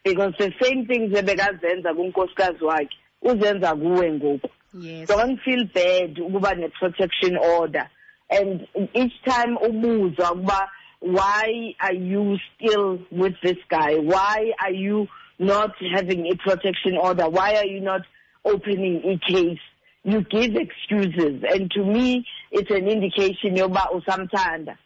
[0.09, 4.49] because the same things ebekazenza kunkosikazi wakhe uzenza kuwe ngoku.
[4.81, 5.09] Yes.
[5.09, 7.89] Don't feel bad ukuba ne-protection order.
[8.31, 10.69] And each time ubuzwa ukuba
[11.01, 13.95] why are you still with this guy?
[13.97, 15.07] Why are you
[15.39, 17.29] not having a protection order?
[17.29, 18.03] Why are you not
[18.45, 19.61] opening a case?
[20.05, 21.43] You give excuses.
[21.49, 24.77] And to me it's an indication yoba usamthanda.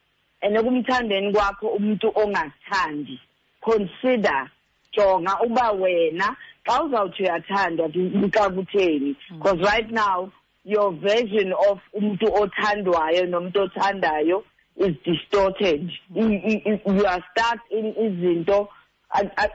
[0.42, 3.18] And ekumthandeni kwakho umuntu ongathandi.
[3.60, 4.50] Consider
[4.92, 6.36] jonga uba wena
[6.66, 7.88] xa uzawuthi uyathandwa
[8.54, 10.30] kutheni because right now
[10.64, 14.44] your version of umuntu othandwayo nomuntu othandayo
[14.76, 15.90] is distorted.
[16.14, 16.28] You,
[16.86, 18.68] you, are stuck in izinto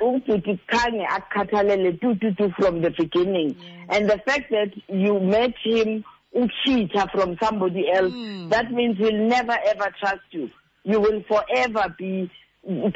[0.01, 3.55] ubhuti khange akukhathalele tu tu tu from the beginning.
[3.89, 6.03] And the fact that you met him
[6.35, 8.49] ucheater from somebody else Mm.
[8.49, 10.49] that means he'll never ever trust you.
[10.83, 12.29] You will forever be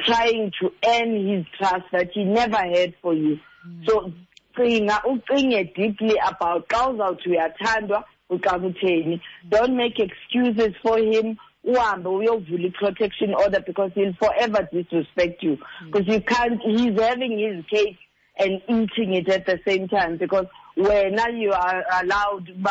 [0.04, 3.38] trying to earn his trust that he never had for you.
[3.64, 3.82] Hmm.
[3.86, 4.12] So
[4.56, 9.48] cinga ucinge deeply about xa uzawuthi uyathandwa uxa kutheni hmm.
[9.48, 11.36] don't make excuses for him.
[11.64, 15.58] Uhambe uyovula i-protection order because he'll forever disrespect you.
[15.78, 15.90] Hmm.
[15.90, 17.98] Because you can't he's having his cake
[18.38, 20.46] and eating it at the same time because
[20.76, 22.64] wena you are allowed u-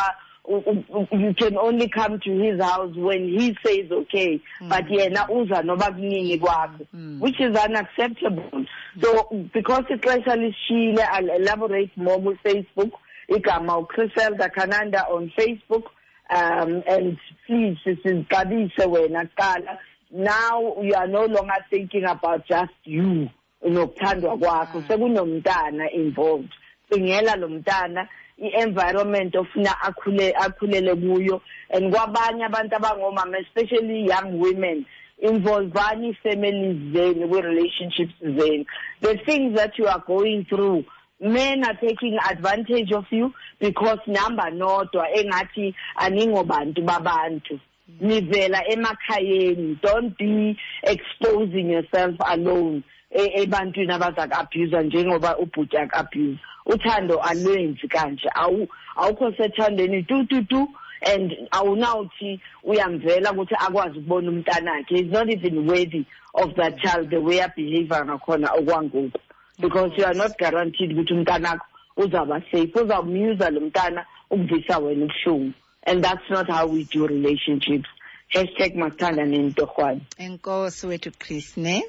[0.48, 4.68] you can only come to his house when he says okay hmm.
[4.68, 6.98] but yena uza noba kuningi kwakho hmm.
[6.98, 7.20] Hmm.
[7.20, 8.66] which is unacceptable.
[9.00, 12.92] So because ixesha lishile i'll elaborate more kufacebook
[13.28, 15.84] igama uChriselda Kananda on Facebook.
[16.30, 19.78] Um and please sizixabise wena qala
[20.10, 23.30] now you are no longer thinking about just you
[23.64, 24.82] nokuthandwa kwakho.
[24.88, 26.52] Sekunomntana involved.
[26.90, 31.40] Cingela lo mntana i-environment ofuna akhule akhulele kuyo.
[31.70, 34.84] And kwabanye abantu abangomama especially young women
[35.22, 38.64] involvani ii-families zenu kwi-relationships zenu.
[39.00, 40.84] The things that you are going through
[41.20, 47.60] men are taking advantage of you because namba nodwa engathi aningobantu babantu.
[48.00, 52.78] Nivela emakhayeni don't be exposing yourself alone.
[52.78, 52.82] e-
[53.12, 58.28] ebantwini abaza ku-abusa njengoba ubhuti aku-abuse uthando alwenzi kanje.
[58.34, 60.02] Awu- awukho sethandweni.
[60.06, 60.68] Tu tu tu.
[61.04, 64.96] And awunawuthi uyamvela ukuthi akwazi ukubona umntanakhe.
[64.96, 66.04] He's not even worthy
[66.34, 69.18] of that child the way abehavior ngakhona okwangoku.
[69.60, 72.72] Because you are not guaranteed ukuthi umntanakho uzawuba safe.
[72.74, 75.52] Uzawumyuza lo mntana ukuvisa wena ubuhlungu.
[75.84, 77.88] And that's not how we do relationships.
[78.28, 81.82] Hashtag masithanda nentorhwane enkosi wethu chris ne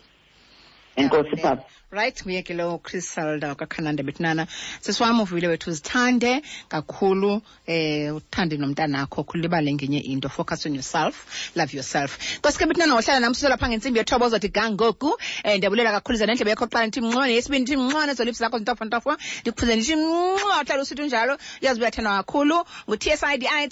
[0.96, 1.64] enkosi papa.
[1.92, 4.48] Right nguye ke lo chris salda kwakhananda bethinana
[4.82, 9.24] sisiwam uvuyile wethu uzithande kakhulu eh uthande nomntanakho.
[9.24, 10.30] Khulibale ngenye into.
[10.30, 12.18] Focus on yourself love yourself.
[12.40, 15.06] Nkosi ke bethinana wohlala nam siso lapha ngentsimbi yethoba ozothi gangoku
[15.46, 19.18] um ndiyabulela kakhulu za nendlebe yakho kuqala ndithi mnxone yesibini ndithi mnxone zolipsi zakho zintofontofo.
[19.42, 21.38] Ndikuphuze ndithi mnqwa uhlala usithi njalo.
[21.62, 23.68] Uyazi uyathandwa kakhulu ngu-t s i d i